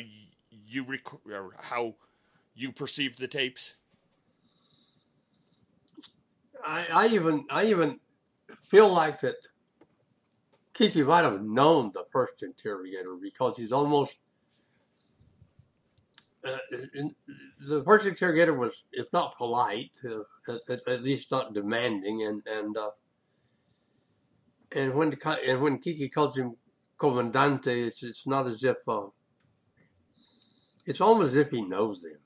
[0.67, 1.95] you rec- how
[2.55, 3.75] you perceive the tapes?
[6.65, 8.01] I, I even I even
[8.65, 9.37] feel like that
[10.73, 14.17] Kiki might have known the first interrogator because he's almost.
[16.47, 16.59] Uh,
[17.67, 22.77] the first interrogator was, if not polite, uh, at, at, least not demanding, and and
[22.77, 22.91] uh,
[24.75, 26.57] and when and when Kiki calls him
[26.99, 29.07] comandante, it's it's not as if uh,
[30.85, 32.19] it's almost as if he knows him.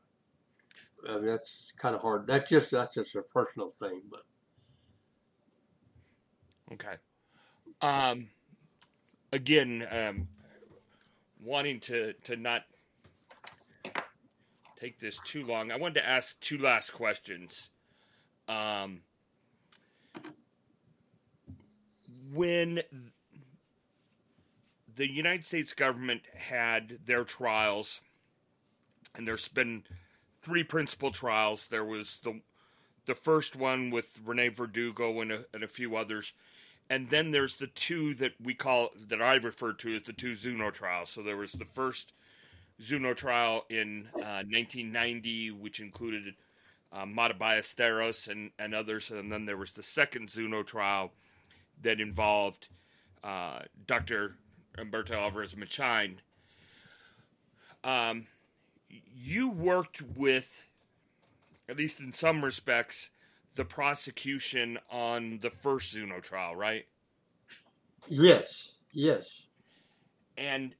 [1.08, 2.26] I mean, that's kind of hard.
[2.26, 4.22] That's just that's just a personal thing, but
[6.74, 6.96] okay.
[7.80, 8.28] Um,
[9.32, 10.28] again, um,
[11.42, 12.64] wanting to to not
[14.80, 17.68] take this too long, I wanted to ask two last questions.
[18.48, 19.02] Um,
[22.32, 22.82] when
[24.96, 28.00] the United States government had their trials,
[29.14, 29.84] and there's been
[30.42, 31.68] three principal trials.
[31.68, 32.40] There was the
[33.06, 36.32] the first one with Rene Verdugo and a, and a few others,
[36.88, 40.36] and then there's the two that we call that I refer to as the two
[40.36, 41.10] Zuno trials.
[41.10, 42.12] So there was the first
[42.82, 46.34] Zuno trial in uh, 1990, which included
[46.92, 51.12] uh, Matta Ballesteros and, and others, and then there was the second Zuno trial
[51.82, 52.68] that involved
[53.22, 54.36] uh, Dr.
[54.76, 56.16] Humberto Alvarez Machain.
[57.84, 58.26] Um,
[58.88, 60.68] you worked with,
[61.68, 63.10] at least in some respects,
[63.54, 66.86] the prosecution on the first Zuno trial, right?
[68.06, 69.24] Yes, yes.
[70.36, 70.74] And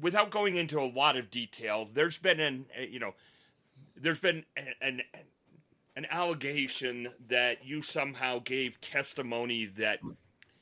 [0.00, 3.14] without going into a lot of detail, there's been an you know,
[3.96, 5.02] there's been an, an
[5.96, 10.00] an allegation that you somehow gave testimony that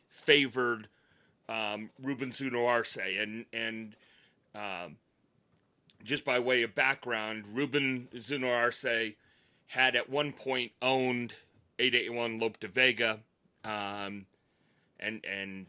[0.09, 0.89] favored
[1.49, 3.97] um, Ruben Zuno Arce, and and
[4.55, 4.97] um,
[6.05, 9.15] just by way of background, Ruben Zuno Arce
[9.67, 11.35] had at one point owned
[11.79, 13.21] 881 Lope de Vega,
[13.65, 14.27] um,
[15.01, 15.67] and and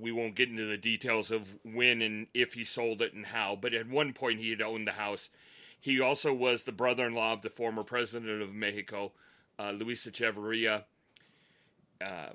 [0.00, 3.56] we won't get into the details of when and if he sold it and how,
[3.60, 5.28] but at one point he had owned the house.
[5.80, 9.12] He also was the brother-in-law of the former president of Mexico,
[9.58, 10.84] uh, Luis Echeverria.
[12.00, 12.30] Uh,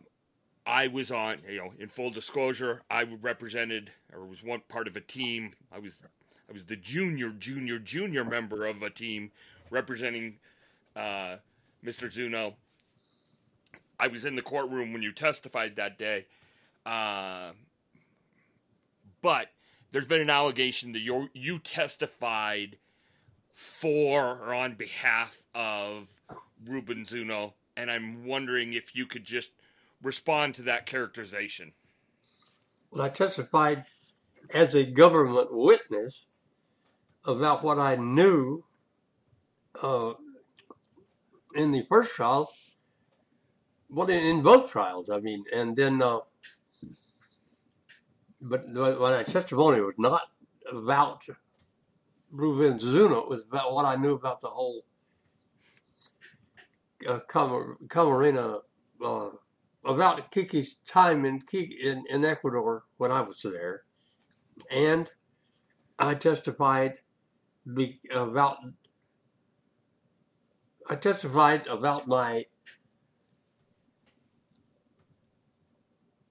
[0.66, 4.98] I was on, you know, in full disclosure, I represented or was one part of
[4.98, 5.54] a team.
[5.72, 5.98] I was,
[6.50, 9.32] I was the junior, junior, junior member of a team
[9.70, 10.40] representing
[10.96, 11.38] uh,
[11.86, 12.12] Mr.
[12.12, 12.56] Zuno.
[13.98, 16.26] I was in the courtroom when you testified that day,
[16.88, 17.52] uh,
[19.22, 19.48] but
[19.92, 22.78] there's been an allegation that you you testified
[23.54, 26.08] for or on behalf of
[26.66, 29.52] Ruben Zuno, and I'm wondering if you could just
[30.02, 31.74] respond to that characterization?
[32.92, 33.86] Well, I testified
[34.54, 36.24] as a government witness
[37.26, 38.64] about what I knew
[39.82, 40.14] uh,
[41.56, 42.50] in the first trial,
[43.90, 46.20] well, in, in, both trials, I mean, and then, uh,
[48.42, 48.66] but
[49.14, 50.22] I testimony was not
[50.72, 51.24] about
[52.32, 54.84] Ruben Zuno, it was about what I knew about the whole
[57.08, 58.60] uh, Camarena
[59.04, 59.30] uh,
[59.86, 63.84] about Kiki's time in, in, in Ecuador when I was there,
[64.72, 65.10] and
[65.98, 66.96] I testified
[67.74, 68.58] be, about
[70.90, 72.46] I testified about my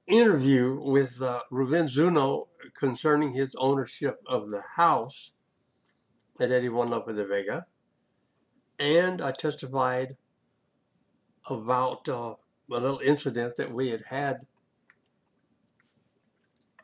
[0.07, 5.33] interview with uh, Ruben Zuno concerning his ownership of the house
[6.39, 7.67] at 81 Lope de Vega,
[8.79, 10.17] and I testified
[11.49, 12.35] about uh,
[12.71, 14.47] a little incident that we had had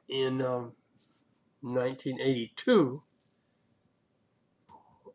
[0.08, 0.72] in um,
[1.60, 3.02] 1982,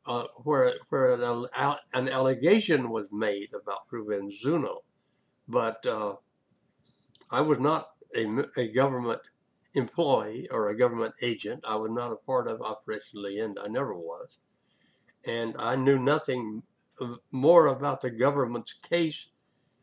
[0.06, 1.46] uh, where where an,
[1.94, 4.84] an, allegation was made about Ruben Zuno,
[5.48, 6.16] but uh,
[7.30, 9.22] I was not a, a government
[9.74, 11.64] employee or a government agent.
[11.68, 13.66] I was not a part of Operation Leyenda.
[13.66, 14.38] I never was,
[15.26, 16.64] and I knew nothing
[17.32, 19.28] more about the government's case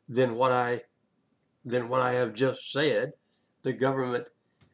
[0.08, 0.82] than what I
[1.64, 3.12] than what I have just said.
[3.62, 4.26] The government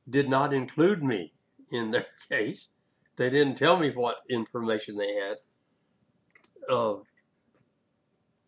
[0.09, 1.33] did not include me
[1.71, 2.69] in their case.
[3.17, 5.37] They didn't tell me what information they had.
[6.69, 6.95] Uh,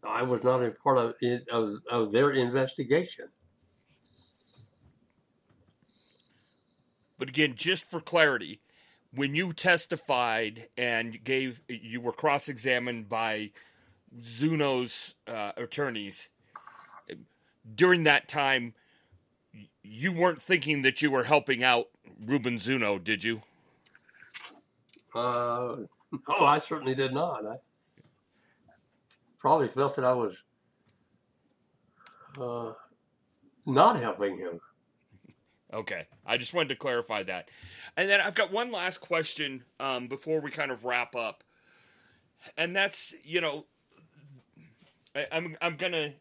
[0.03, 1.15] I was not a part of,
[1.51, 3.29] of, of their investigation.
[7.23, 8.59] But again, just for clarity,
[9.15, 13.53] when you testified and gave, you were cross-examined by
[14.21, 16.31] Zuno's uh, attorneys
[17.77, 18.75] during that time,
[19.85, 21.91] you weren't thinking that you were helping out
[22.27, 23.41] Ruben Zuno, did you?
[25.15, 25.77] Uh,
[26.29, 27.47] no, I certainly did not.
[27.47, 27.55] I
[29.39, 30.43] probably felt that I was
[32.41, 32.73] uh,
[33.65, 34.59] not helping him.
[35.73, 37.49] Okay, I just wanted to clarify that,
[37.97, 41.43] and then I've got one last question um, before we kind of wrap up,
[42.59, 43.65] and that's you know,
[45.17, 46.13] I, I'm I'm gonna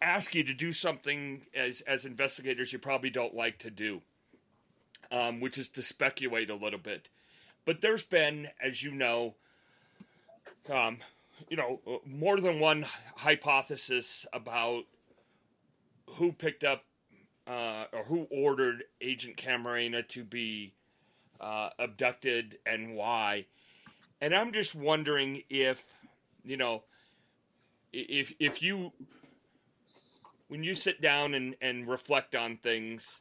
[0.00, 4.02] ask you to do something as as investigators you probably don't like to do,
[5.10, 7.08] um, which is to speculate a little bit.
[7.64, 9.34] But there's been, as you know,
[10.70, 10.98] um,
[11.48, 12.86] you know, more than one
[13.16, 14.84] hypothesis about
[16.06, 16.84] who picked up
[17.48, 20.74] uh, or who ordered Agent Camarena to be
[21.40, 23.46] uh, abducted and why.
[24.20, 25.84] And I'm just wondering if,
[26.44, 26.82] you know,
[27.92, 28.92] if if you
[30.48, 33.20] when you sit down and, and reflect on things,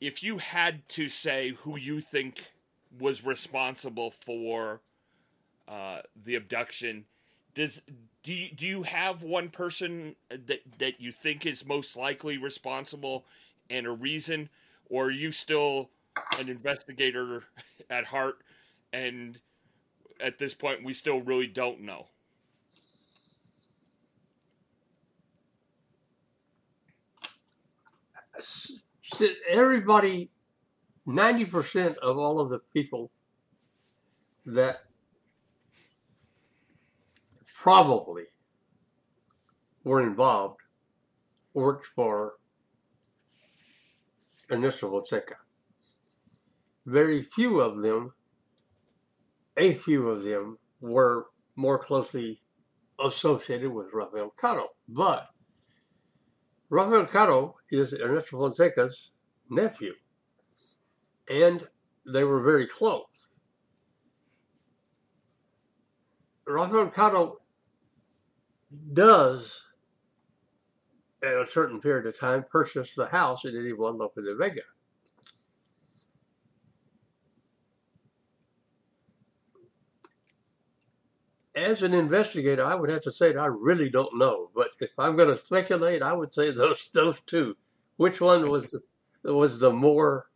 [0.00, 2.44] if you had to say who you think
[2.98, 4.80] was responsible for
[5.66, 7.04] uh, the abduction,
[7.54, 7.82] does
[8.28, 12.36] do you, do you have one person uh, that that you think is most likely
[12.36, 13.24] responsible
[13.70, 14.50] and a reason,
[14.90, 15.88] or are you still
[16.38, 17.44] an investigator
[17.88, 18.42] at heart
[18.92, 19.38] and
[20.20, 22.04] at this point we still really don't know?
[29.48, 30.28] everybody,
[31.06, 33.10] 90% of all of the people
[34.44, 34.82] that
[37.60, 38.24] probably
[39.82, 40.60] were involved
[41.54, 42.34] worked for
[44.50, 45.34] Ernesto Fonseca.
[46.86, 48.12] Very few of them,
[49.56, 51.26] a few of them, were
[51.56, 52.40] more closely
[53.04, 54.68] associated with Rafael Caro.
[54.88, 55.26] But
[56.70, 59.10] Rafael Caro is Ernesto Fonseca's
[59.50, 59.94] nephew,
[61.28, 61.66] and
[62.10, 63.04] they were very close.
[66.46, 67.38] Rafael Caro
[68.92, 69.62] does,
[71.22, 74.62] at a certain period of time, purchase the house in 81 Lope de Vega.
[81.58, 84.50] as an investigator, I would have to say that I really don't know.
[84.54, 87.56] But if I'm going to speculate, I would say those those two.
[87.96, 88.70] Which one was
[89.22, 90.26] the, was the more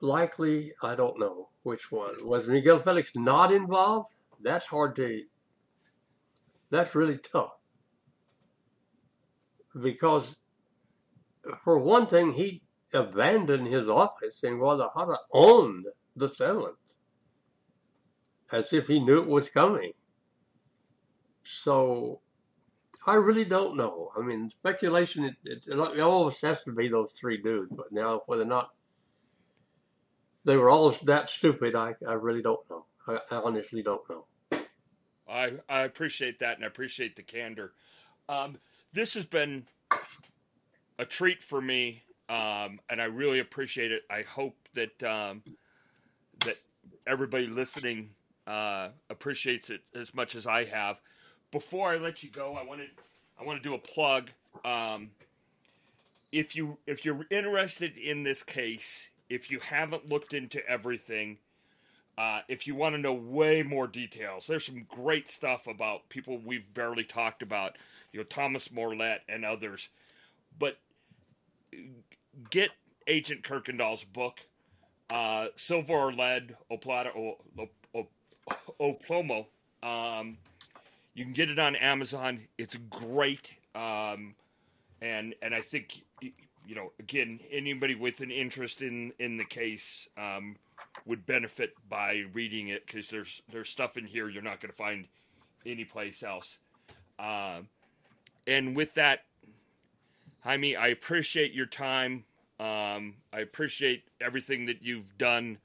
[0.00, 0.72] likely?
[0.82, 2.26] I don't know which one.
[2.26, 4.10] Was Miguel Felix not involved?
[4.42, 5.22] That's hard to.
[6.74, 7.52] That's really tough
[9.80, 10.34] because,
[11.62, 15.84] for one thing, he abandoned his office in Guadalajara, owned
[16.16, 16.74] the settlement
[18.50, 19.92] as if he knew it was coming.
[21.62, 22.22] So
[23.06, 24.10] I really don't know.
[24.16, 27.70] I mean, speculation, it, it, it always has to be those three dudes.
[27.70, 28.70] But now, whether or not
[30.44, 32.86] they were all that stupid, I, I really don't know.
[33.06, 34.26] I, I honestly don't know.
[35.28, 37.72] I, I appreciate that and I appreciate the candor.
[38.28, 38.56] Um,
[38.92, 39.66] this has been
[40.98, 44.02] a treat for me, um, and I really appreciate it.
[44.10, 45.42] I hope that um,
[46.44, 46.56] that
[47.06, 48.10] everybody listening
[48.46, 51.00] uh, appreciates it as much as I have.
[51.50, 52.86] Before I let you go, I want to
[53.40, 54.30] I want to do a plug.
[54.64, 55.10] Um,
[56.32, 61.38] if you if you're interested in this case, if you haven't looked into everything,
[62.16, 66.38] uh, if you want to know way more details, there's some great stuff about people
[66.44, 67.76] we've barely talked about,
[68.12, 69.88] you know, Thomas Morlet and others.
[70.58, 70.78] But
[72.50, 72.70] get
[73.06, 74.40] Agent Kuykendall's book,
[75.10, 77.38] uh, Silver or Lead, O Plata, o,
[77.94, 78.06] o,
[78.80, 79.46] Oplomo.
[79.82, 80.38] Um,
[81.14, 82.40] you can get it on Amazon.
[82.58, 84.34] It's great, um,
[85.02, 90.08] and and I think you know again anybody with an interest in in the case
[90.16, 90.56] um,
[91.06, 94.76] would benefit by reading it because there's there's stuff in here you're not going to
[94.76, 95.06] find
[95.66, 96.58] anyplace else.
[97.18, 97.60] Uh,
[98.46, 99.20] and with that,
[100.40, 102.24] Jaime, I appreciate your time.
[102.60, 105.58] Um, I appreciate everything that you've done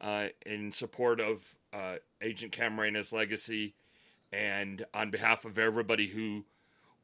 [0.00, 3.74] uh, in support of uh, Agent Camarena's legacy.
[4.32, 6.44] And on behalf of everybody who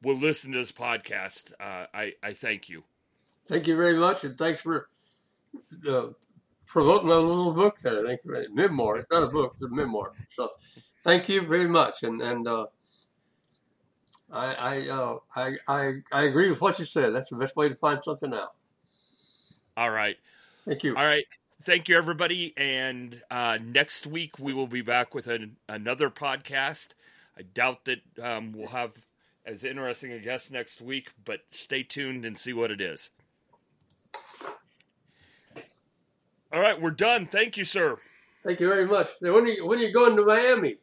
[0.03, 2.83] will listen to this podcast, uh, I, I thank you.
[3.47, 4.89] Thank you very much, and thanks for
[5.89, 6.09] uh,
[6.71, 8.05] promoting my little book there.
[8.05, 8.47] Thank you.
[8.55, 8.99] Memoir.
[8.99, 10.13] It's not a book; it's a memoir.
[10.35, 10.51] So,
[11.05, 12.67] thank you very much, and and uh,
[14.33, 17.15] I I, uh, I I I agree with what you said.
[17.15, 18.55] That's the best way to find something out.
[19.77, 20.17] All right.
[20.67, 20.97] Thank you.
[20.97, 21.25] All right
[21.63, 22.55] thank you, everybody.
[22.57, 26.89] And uh, next week we will be back with an, another podcast.
[27.37, 28.93] I doubt that um, we'll have
[29.45, 33.11] as interesting a guest next week, but stay tuned and see what it is.
[36.53, 37.27] All right, we're done.
[37.27, 37.97] Thank you, sir.
[38.45, 39.09] Thank you very much.
[39.21, 40.77] When are you, when are you going to Miami?